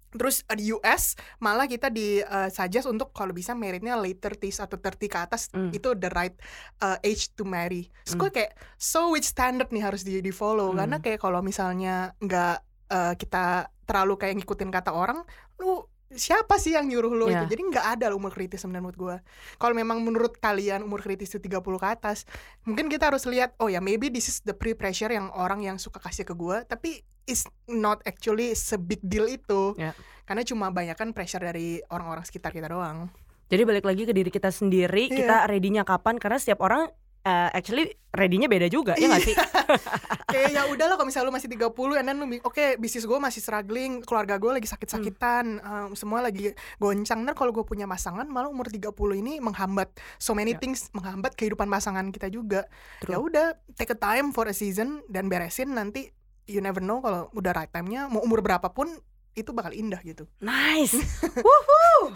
Terus 0.07 0.41
uh, 0.47 0.55
di 0.55 0.71
US 0.73 1.13
malah 1.37 1.67
kita 1.67 1.91
di 1.91 2.23
uh, 2.23 2.49
suggest 2.49 2.89
untuk 2.89 3.13
kalau 3.13 3.35
bisa 3.35 3.53
meritnya 3.53 3.93
late 3.93 4.17
30s 4.17 4.65
atau 4.65 4.79
30 4.81 5.05
ke 5.05 5.17
atas 5.19 5.41
Mm. 5.53 5.71
itu 5.75 5.93
the 5.93 6.09
right 6.09 6.33
uh, 6.81 6.97
age 7.05 7.29
to 7.37 7.45
marry. 7.45 7.91
Terus 8.03 8.15
Mm. 8.17 8.21
gue 8.25 8.29
kayak 8.33 8.51
so 8.79 9.13
which 9.13 9.27
standard 9.27 9.69
nih 9.69 9.83
harus 9.85 10.01
di 10.01 10.17
di 10.17 10.33
follow 10.33 10.73
Mm. 10.73 10.77
karena 10.81 10.97
kayak 11.03 11.19
kalau 11.21 11.43
misalnya 11.45 12.15
nggak 12.17 12.57
uh, 12.89 13.13
kita 13.13 13.69
terlalu 13.85 14.15
kayak 14.17 14.35
ngikutin 14.41 14.71
kata 14.73 14.91
orang, 14.91 15.21
lu 15.59 15.85
siapa 16.09 16.55
sih 16.55 16.73
yang 16.73 16.87
nyuruh 16.87 17.11
lu 17.11 17.25
Iya. 17.27 17.43
itu? 17.43 17.57
Jadi 17.57 17.61
nggak 17.67 17.85
ada 17.97 18.05
umur 18.11 18.31
kritis 18.31 18.63
menurut 18.63 18.95
gue. 18.95 19.15
Kalau 19.55 19.73
memang 19.73 19.99
menurut 19.99 20.37
kalian 20.37 20.83
umur 20.83 20.99
kritis 20.99 21.29
itu 21.29 21.39
30 21.41 21.59
ke 21.77 21.87
atas, 21.87 22.23
mungkin 22.63 22.87
kita 22.87 23.11
harus 23.11 23.25
lihat 23.25 23.55
oh 23.57 23.67
ya 23.67 23.79
maybe 23.79 24.07
this 24.07 24.27
is 24.27 24.39
the 24.41 24.55
pre 24.55 24.71
pressure 24.71 25.09
yang 25.09 25.27
orang 25.33 25.61
yang 25.61 25.75
suka 25.75 25.99
kasih 25.99 26.23
ke 26.23 26.31
gue, 26.31 26.63
tapi 26.63 26.99
is 27.27 27.43
not 27.67 27.99
actually 28.03 28.55
se 28.55 28.79
big 28.79 29.03
deal 29.03 29.27
itu. 29.27 29.75
Ya. 29.75 29.91
Karena 30.23 30.43
cuma 30.43 30.71
banyakan 30.71 31.11
pressure 31.11 31.39
dari 31.39 31.83
orang-orang 31.87 32.23
sekitar 32.23 32.51
kita 32.51 32.67
doang. 32.67 33.11
Jadi 33.47 33.63
balik 33.63 33.83
lagi 33.83 34.03
ke 34.03 34.11
diri 34.11 34.27
kita 34.27 34.51
sendiri, 34.51 35.07
Iya. 35.07 35.15
kita 35.17 35.35
ready-nya 35.47 35.83
kapan 35.83 36.19
karena 36.19 36.35
setiap 36.35 36.59
orang 36.59 36.91
eh, 37.23 37.49
actually 37.53 37.95
ready-nya 38.11 38.49
beda 38.49 38.65
juga, 38.67 38.97
ya 38.97 39.07
nggak 39.07 39.23
sih? 39.23 39.35
Kayak 40.33 40.49
ya 40.51 40.63
udahlah 40.67 40.97
kalau 40.97 41.07
misalnya 41.07 41.29
lu 41.29 41.35
masih 41.37 41.49
30 41.53 41.99
and 42.01 42.05
then 42.09 42.17
lu 42.17 42.25
oke 42.41 42.65
bisnis 42.81 43.05
gue 43.05 43.19
masih 43.19 43.39
struggling, 43.39 44.01
keluarga 44.01 44.35
gue 44.35 44.51
lagi 44.57 44.65
sakit-sakitan, 44.65 45.45
um, 45.61 45.89
semua 45.93 46.25
lagi 46.25 46.51
goncang. 46.77 47.21
Ntar 47.23 47.37
kalau 47.37 47.53
gue 47.53 47.61
punya 47.61 47.85
pasangan 47.85 48.25
malah 48.25 48.49
umur 48.49 48.67
30 48.67 48.89
ini 49.21 49.37
menghambat 49.37 49.93
so 50.17 50.33
many 50.33 50.57
Ya. 50.57 50.59
things, 50.59 50.89
menghambat 50.91 51.37
kehidupan 51.37 51.69
pasangan 51.69 52.09
kita 52.09 52.27
juga. 52.27 52.65
Ya 53.05 53.21
udah 53.21 53.53
take 53.77 53.93
a 53.93 53.99
time 53.99 54.33
for 54.33 54.49
a 54.49 54.55
season 54.55 55.05
dan 55.07 55.29
beresin 55.29 55.77
nanti 55.77 56.09
you 56.47 56.63
never 56.63 56.79
know 56.79 57.03
kalau 57.03 57.27
udah 57.35 57.51
right 57.53 57.69
time-nya 57.69 58.07
mau 58.07 58.23
umur 58.23 58.39
berapapun 58.39 58.97
itu 59.37 59.53
bakal 59.53 59.69
indah 59.69 60.01
gitu. 60.01 60.25
Nice. 60.39 60.97
Woohoo. 61.45 62.09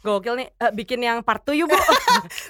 Gokil 0.00 0.34
nih 0.36 0.48
eh, 0.52 0.70
bikin 0.70 1.02
yang 1.02 1.18
part 1.20 1.42
2 1.42 1.58
yuk, 1.58 1.66
Bu. 1.66 1.74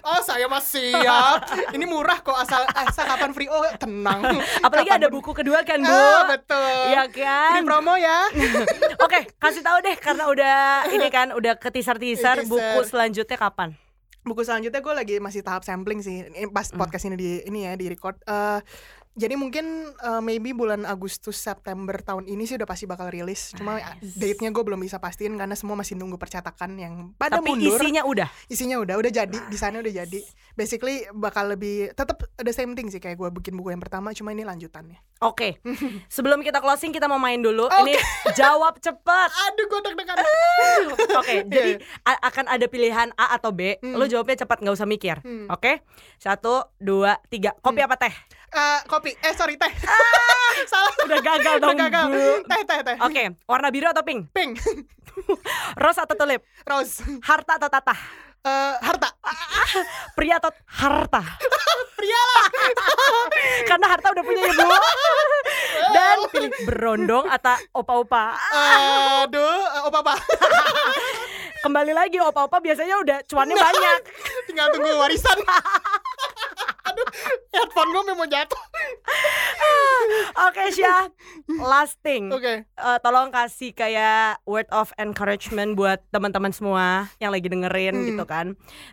Oh 0.04 0.20
saya 0.20 0.44
masih 0.46 0.92
siap. 0.92 1.48
Ini 1.72 1.84
murah 1.84 2.20
kok 2.20 2.36
asal 2.36 2.62
asal 2.70 3.04
kapan 3.04 3.32
free. 3.32 3.48
Oh 3.48 3.64
tenang. 3.74 4.20
Apalagi 4.66 4.86
Kapan 4.86 5.00
ada 5.00 5.08
buku 5.08 5.32
kedua 5.32 5.64
kan, 5.64 5.80
Bu. 5.80 5.88
Ah, 5.88 6.28
betul. 6.28 6.76
Iya 6.86 7.02
Ini 7.06 7.16
kan? 7.16 7.60
promo 7.64 7.96
ya. 7.96 8.28
Oke, 9.00 9.32
kasih 9.34 9.64
tahu 9.64 9.80
deh 9.80 9.96
karena 9.96 10.24
udah 10.26 10.56
ini 10.90 11.08
kan 11.08 11.32
udah 11.32 11.56
ke 11.56 11.68
teaser-teaser 11.68 12.44
Teaser. 12.44 12.46
buku 12.46 12.78
selanjutnya 12.84 13.34
kapan? 13.34 13.72
buku 14.22 14.42
selanjutnya 14.42 14.82
gue 14.82 14.90
lagi 14.90 15.16
masih 15.22 15.38
tahap 15.38 15.62
sampling 15.62 16.02
sih 16.02 16.26
ini 16.26 16.50
pas 16.50 16.66
Hmm. 16.66 16.82
podcast 16.82 17.06
ini 17.06 17.14
di 17.14 17.46
ini 17.46 17.62
ya 17.62 17.78
di 17.78 17.86
record 17.86 18.18
Eh, 18.26 18.58
jadi 19.16 19.32
mungkin 19.34 19.64
eh, 19.90 20.20
maybe 20.20 20.52
bulan 20.52 20.84
Agustus 20.84 21.34
September 21.34 21.96
tahun 21.98 22.28
ini 22.28 22.44
sih 22.44 22.54
udah 22.54 22.64
pasti 22.64 22.84
bakal 22.84 23.08
rilis 23.08 23.50
cuma 23.50 23.80
Nice. 23.80 24.12
date-nya 24.14 24.50
gue 24.50 24.60
belum 24.60 24.78
bisa 24.78 24.96
pastiin 24.96 25.34
karena 25.34 25.56
semua 25.56 25.72
masih 25.74 25.96
nunggu 25.96 26.14
percetakan 26.14 26.76
yang 26.76 26.94
pada 27.14 27.40
Tapi 27.40 27.48
mundur 27.48 27.74
isinya 27.74 28.04
udah. 28.04 28.28
isinya 28.46 28.76
udah 28.76 28.94
udah 28.94 29.10
jadi 29.10 29.38
desainnya 29.48 29.80
udah 29.80 29.94
jadi 29.98 30.20
basically 30.52 31.08
bakal 31.10 31.48
lebih 31.48 31.90
tetap 31.90 32.14
the 32.36 32.52
same 32.52 32.72
thing 32.72 32.86
sih 32.86 32.98
kayak 32.98 33.16
gue 33.16 33.28
bikin 33.34 33.56
buku 33.56 33.72
yang 33.72 33.80
pertama 33.80 34.12
cuma 34.12 34.30
ini 34.30 34.44
lanjutannya 34.44 35.00
Oke. 35.16 35.56
Sebelum 36.12 36.44
kita 36.44 36.60
closing 36.60 36.92
kita 36.92 37.08
mau 37.08 37.16
main 37.16 37.40
dulu. 37.40 37.64
Oke. 37.64 37.88
Ini 37.88 37.96
jawab 38.36 38.76
cepat. 38.76 39.32
aduh 39.48 39.64
gue 39.64 39.80
deg-degan 39.82 40.16
Oke, 41.16 41.40
jadi 41.48 41.80
a- 42.04 42.20
akan 42.22 42.44
ada 42.46 42.68
pilihan 42.68 43.08
A 43.16 43.32
atau 43.32 43.48
B. 43.48 43.80
Hmm. 43.80 43.96
Lo 43.96 44.04
jawabnya 44.04 44.44
cepat 44.44 44.60
nggak 44.60 44.76
usah 44.76 44.84
mikir. 44.84 45.16
Hmm. 45.24 45.48
Oke, 45.48 45.80
satu, 46.16 46.68
dua, 46.76 47.16
tiga. 47.26 47.56
Kopi 47.56 47.80
apa 47.80 47.96
teh? 47.96 48.12
Eh, 48.56 48.78
kopi 48.88 49.12
eh 49.12 49.34
sorry 49.36 49.60
teh 49.60 49.68
salah 50.72 50.88
Udah 51.04 51.20
gagal 51.20 51.54
dong, 51.60 51.76
Udah 51.76 51.88
gagal. 51.92 52.04
Bu. 52.08 52.24
teh 52.48 52.62
teh 52.64 52.78
teh 52.80 52.96
Oke, 53.04 53.22
warna 53.44 53.68
biru 53.68 53.92
atau 53.92 54.00
pink? 54.00 54.32
pink 54.32 54.56
Rose 55.82 56.00
atau 56.00 56.16
tulip? 56.16 56.40
rose 56.64 57.04
Harta 57.20 57.60
atau 57.60 57.68
tata? 57.68 57.92
Eh, 58.40 58.74
harta 58.80 59.12
Pria 60.16 60.40
atau 60.40 60.48
harta? 60.72 61.20
pria 61.96 62.16
lah 62.16 62.46
Karena 63.64 63.86
harta 63.88 64.12
udah 64.12 64.20
punya 64.20 64.42
ya 64.42 64.52
bu. 64.54 64.68
Dan 65.90 66.16
pilih 66.28 66.50
berondong 66.64 67.24
atau 67.26 67.56
opa-opa. 67.72 68.36
Aduh, 69.24 69.40
eh, 69.64 69.82
opa 69.82 69.98
apa? 70.04 70.14
Kembali 71.64 71.96
lagi 71.96 72.20
opa-opa 72.20 72.60
biasanya 72.60 73.00
udah 73.00 73.18
cuannya 73.24 73.56
banyak. 73.56 73.98
Tinggal 74.44 74.68
tunggu 74.70 74.92
warisan. 74.94 75.40
Aduh, 76.96 77.08
headphone 77.54 77.90
gue 77.92 78.14
mau 78.16 78.24
jatuh. 78.24 78.56
Oke 80.48 80.72
Syah, 80.72 81.12
last 81.60 82.00
thing. 82.00 82.32
Oke. 82.32 82.64
Eh, 82.64 82.98
tolong 83.00 83.28
kasih 83.28 83.72
kayak 83.72 84.40
word 84.44 84.64
of 84.70 84.88
encouragement 84.96 85.76
buat 85.76 86.00
teman-teman 86.08 86.50
semua 86.50 87.12
yang 87.18 87.28
lagi 87.28 87.46
dengerin 87.46 87.92
Hmm. 87.92 88.06
gitu 88.08 88.24
kan. 88.24 88.46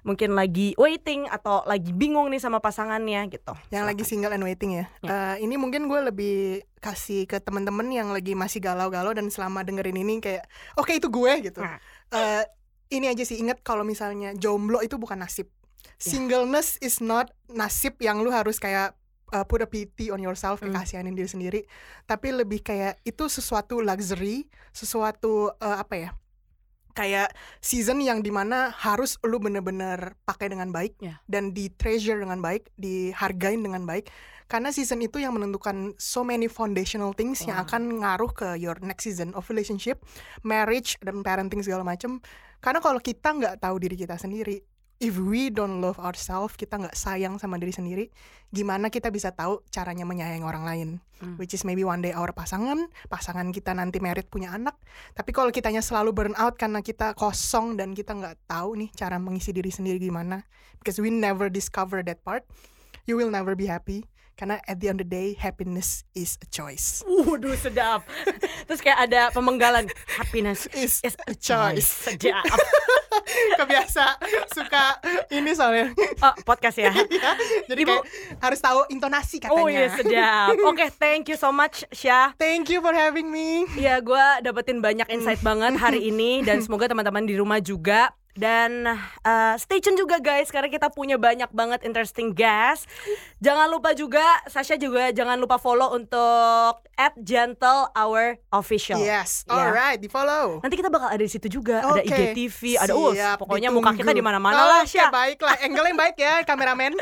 Mungkin 0.04 0.34
lagi 0.34 0.76
waiting 0.76 1.28
atau 1.28 1.64
lagi 1.64 1.92
bingung 1.92 2.28
nih 2.28 2.40
sama 2.40 2.60
pasangannya 2.60 3.24
gitu. 3.30 3.54
Yang 3.70 3.86
lagi 3.86 4.04
single 4.04 4.34
and 4.34 4.44
waiting 4.44 4.84
ya. 4.84 4.86
Eh, 5.02 5.36
ini 5.40 5.56
mungkin 5.56 5.88
gue 5.88 6.00
lebih 6.04 6.36
kasih 6.80 7.24
ke 7.24 7.40
temen-temen 7.40 7.88
yang 7.88 8.12
lagi 8.12 8.36
masih 8.36 8.60
galau-galau 8.60 9.16
dan 9.16 9.32
selama 9.32 9.64
dengerin 9.64 9.96
ini 9.96 10.20
kayak, 10.20 10.44
oke 10.76 10.92
itu 10.92 11.08
gue 11.08 11.32
gitu. 11.42 11.64
Nah. 11.64 11.80
Eh, 12.10 12.44
ini 12.92 13.08
aja 13.08 13.24
sih 13.24 13.40
ingat 13.40 13.64
kalau 13.64 13.82
misalnya 13.82 14.36
jomblo 14.36 14.82
itu 14.82 14.98
bukan 14.98 15.18
nasib. 15.18 15.50
Ya. 16.04 16.10
Singleness 16.12 16.76
is 16.84 17.00
not 17.00 17.32
nasib 17.48 17.96
yang 17.98 18.20
lu 18.20 18.28
harus 18.28 18.60
kayak 18.60 18.92
uh, 19.32 19.42
put 19.48 19.64
a 19.64 19.68
pity 19.68 20.12
on 20.12 20.20
yourself, 20.20 20.60
Hmm. 20.60 20.76
kasihanin 20.76 21.16
diri 21.16 21.26
sendiri. 21.26 21.62
Tapi 22.06 22.30
lebih 22.30 22.60
kayak 22.60 23.00
itu 23.02 23.26
sesuatu 23.26 23.80
luxury, 23.80 24.46
sesuatu 24.70 25.56
uh, 25.58 25.78
apa 25.80 25.96
ya? 25.96 26.10
Kayak 26.94 27.34
season 27.58 28.06
yang 28.06 28.22
di 28.22 28.30
mana 28.30 28.70
harus 28.70 29.18
lu 29.26 29.42
bener-bener 29.42 30.14
pakai 30.30 30.54
dengan 30.54 30.70
baik 30.70 30.94
Ya. 31.02 31.18
dan 31.26 31.50
di 31.50 31.74
treasure 31.74 32.22
dengan 32.22 32.38
baik, 32.38 32.70
dihargain 32.78 33.66
dengan 33.66 33.82
baik. 33.90 34.14
Karena 34.46 34.70
season 34.70 35.02
itu 35.02 35.18
yang 35.18 35.34
menentukan 35.34 35.98
so 35.98 36.22
many 36.22 36.46
foundational 36.46 37.10
things 37.18 37.42
yang 37.50 37.58
Wow. 37.58 37.66
akan 37.66 37.82
ngaruh 38.06 38.32
ke 38.38 38.48
your 38.62 38.78
next 38.86 39.10
season 39.10 39.34
of 39.34 39.50
relationship, 39.50 40.06
marriage 40.46 41.02
dan 41.02 41.26
parenting 41.26 41.66
segala 41.66 41.82
macam. 41.82 42.22
Karena 42.62 42.78
kalau 42.78 43.02
kita 43.02 43.34
nggak 43.34 43.56
tahu 43.58 43.82
diri 43.82 43.98
kita 43.98 44.14
sendiri, 44.22 44.62
if 45.04 45.20
we 45.20 45.52
don't 45.52 45.84
love 45.84 46.00
ourselves, 46.00 46.56
kita 46.56 46.80
nggak 46.80 46.96
sayang 46.96 47.36
sama 47.36 47.60
diri 47.60 47.76
sendiri, 47.76 48.06
gimana 48.50 48.88
kita 48.88 49.12
bisa 49.12 49.36
tahu 49.36 49.60
caranya 49.68 50.08
menyayangi 50.08 50.48
orang 50.48 50.64
lain? 50.64 50.90
Hmm. 51.20 51.36
Which 51.36 51.52
is 51.52 51.68
maybe 51.68 51.84
one 51.84 52.00
day 52.00 52.16
our 52.16 52.32
pasangan, 52.32 52.88
pasangan 53.12 53.52
kita 53.52 53.76
nanti 53.76 54.00
married 54.00 54.32
punya 54.32 54.56
anak. 54.56 54.80
Tapi 55.12 55.36
kalau 55.36 55.52
kitanya 55.52 55.84
selalu 55.84 56.16
burn 56.16 56.36
out 56.40 56.56
karena 56.56 56.80
kita 56.80 57.12
kosong 57.20 57.76
dan 57.76 57.92
kita 57.92 58.16
nggak 58.16 58.48
tahu 58.48 58.80
nih 58.80 58.90
cara 58.96 59.20
mengisi 59.20 59.52
diri 59.52 59.70
sendiri 59.70 60.00
gimana, 60.00 60.48
because 60.80 60.98
we 60.98 61.12
never 61.12 61.52
discover 61.52 62.00
that 62.00 62.24
part, 62.24 62.48
you 63.04 63.20
will 63.20 63.30
never 63.30 63.54
be 63.60 63.68
happy. 63.68 64.08
Karena 64.34 64.58
at 64.66 64.82
the 64.82 64.90
end 64.90 64.98
of 64.98 65.06
the 65.06 65.12
day, 65.14 65.38
happiness 65.38 66.02
is 66.18 66.42
a 66.42 66.48
choice. 66.50 67.06
Waduh 67.06 67.54
sedap. 67.54 68.02
Terus 68.68 68.82
kayak 68.82 69.00
ada 69.10 69.22
pemenggalan 69.30 69.86
happiness 70.18 70.66
Is 70.74 71.00
is 71.06 71.14
a 71.30 71.38
choice. 71.38 71.86
Sedap. 71.86 72.42
Kebiasa 73.62 74.18
suka 74.50 74.98
ini 75.30 75.54
soalnya. 75.54 75.94
Oh, 76.22 76.34
podcast 76.44 76.82
ya. 76.82 76.92
Ya, 77.14 77.38
Jadi 77.70 77.86
Ibu- 77.86 78.02
kayak 78.02 78.06
harus 78.42 78.60
tahu 78.60 78.80
intonasi 78.90 79.38
katanya. 79.38 79.62
Oh 79.62 79.70
iya 79.70 79.88
sedap. 79.94 80.58
Oke, 80.66 80.90
thank 80.98 81.30
you 81.30 81.38
so 81.38 81.54
much 81.54 81.86
Syah. 81.94 82.34
Thank 82.36 82.74
you 82.74 82.82
for 82.82 82.92
having 82.92 83.30
me. 83.30 83.70
Iya, 83.78 84.02
gue 84.02 84.26
dapetin 84.42 84.82
banyak 84.82 85.08
insight 85.14 85.40
banget 85.46 85.78
hari 85.78 86.10
ini 86.10 86.42
dan 86.42 86.60
semoga 86.60 86.90
teman-teman 86.90 87.24
di 87.24 87.38
rumah 87.38 87.62
juga. 87.62 88.12
Dan 88.34 88.90
uh, 89.22 89.56
stay 89.56 89.78
tune 89.78 89.94
juga 89.94 90.18
guys 90.18 90.50
karena 90.50 90.66
kita 90.66 90.90
punya 90.90 91.16
banyak 91.16 91.50
banget 91.50 91.82
interesting 91.82 92.32
guest. 92.32 92.90
Jangan 93.40 93.70
lupa 93.70 93.94
juga 93.94 94.24
Sasha 94.46 94.74
juga 94.74 95.10
jangan 95.10 95.38
lupa 95.38 95.56
follow 95.56 95.94
untuk 95.94 96.82
at 96.94 97.14
gentle 97.16 97.90
hour 97.92 98.42
official. 98.50 98.98
Yes, 98.98 99.46
Ya. 99.46 99.54
alright, 99.68 99.98
di 99.98 100.08
follow. 100.08 100.58
Nanti 100.60 100.74
kita 100.76 100.90
bakal 100.90 101.10
ada 101.10 101.20
di 101.20 101.28
situ 101.28 101.46
juga, 101.48 101.82
ada 101.84 102.00
Oke, 102.00 102.10
IGTV, 102.10 102.60
ada 102.80 102.94
us, 102.94 103.14
siap, 103.16 103.38
pokoknya 103.38 103.70
muka 103.70 103.92
kita 103.92 104.10
ditunggu. 104.10 104.18
di 104.18 104.24
mana-mana 104.24 104.62
lah, 104.64 104.82
Oke, 104.82 104.94
Syah. 104.94 105.10
baiklah. 105.10 105.58
Angle 105.60 105.88
yang 105.88 106.00
baik 106.00 106.16
ya, 106.16 106.34
kameramen. 106.50 106.94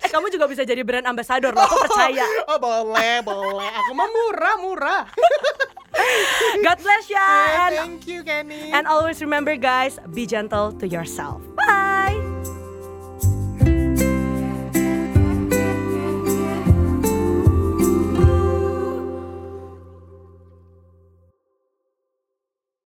Eh, 0.00 0.08
kamu 0.08 0.26
juga 0.28 0.46
bisa 0.46 0.62
jadi 0.62 0.80
brand 0.80 1.04
ambassador 1.04 1.50
loh, 1.50 1.62
aku 1.62 1.82
percaya. 1.84 2.26
Oh, 2.46 2.58
boleh, 2.58 3.22
boleh. 3.22 3.70
Aku 3.76 3.92
mah 3.92 4.08
murah, 4.08 4.54
murah. 4.56 5.02
God 6.64 6.78
bless 6.82 7.10
ya. 7.10 7.18
And, 7.66 7.74
Thank 7.74 8.06
you, 8.06 8.22
Kenny. 8.22 8.70
and 8.72 8.86
always 8.86 9.20
remember 9.20 9.56
guys, 9.56 9.98
be 10.12 10.26
gentle 10.26 10.72
to 10.78 10.86
yourself. 10.86 11.42
Bye. 11.56 12.29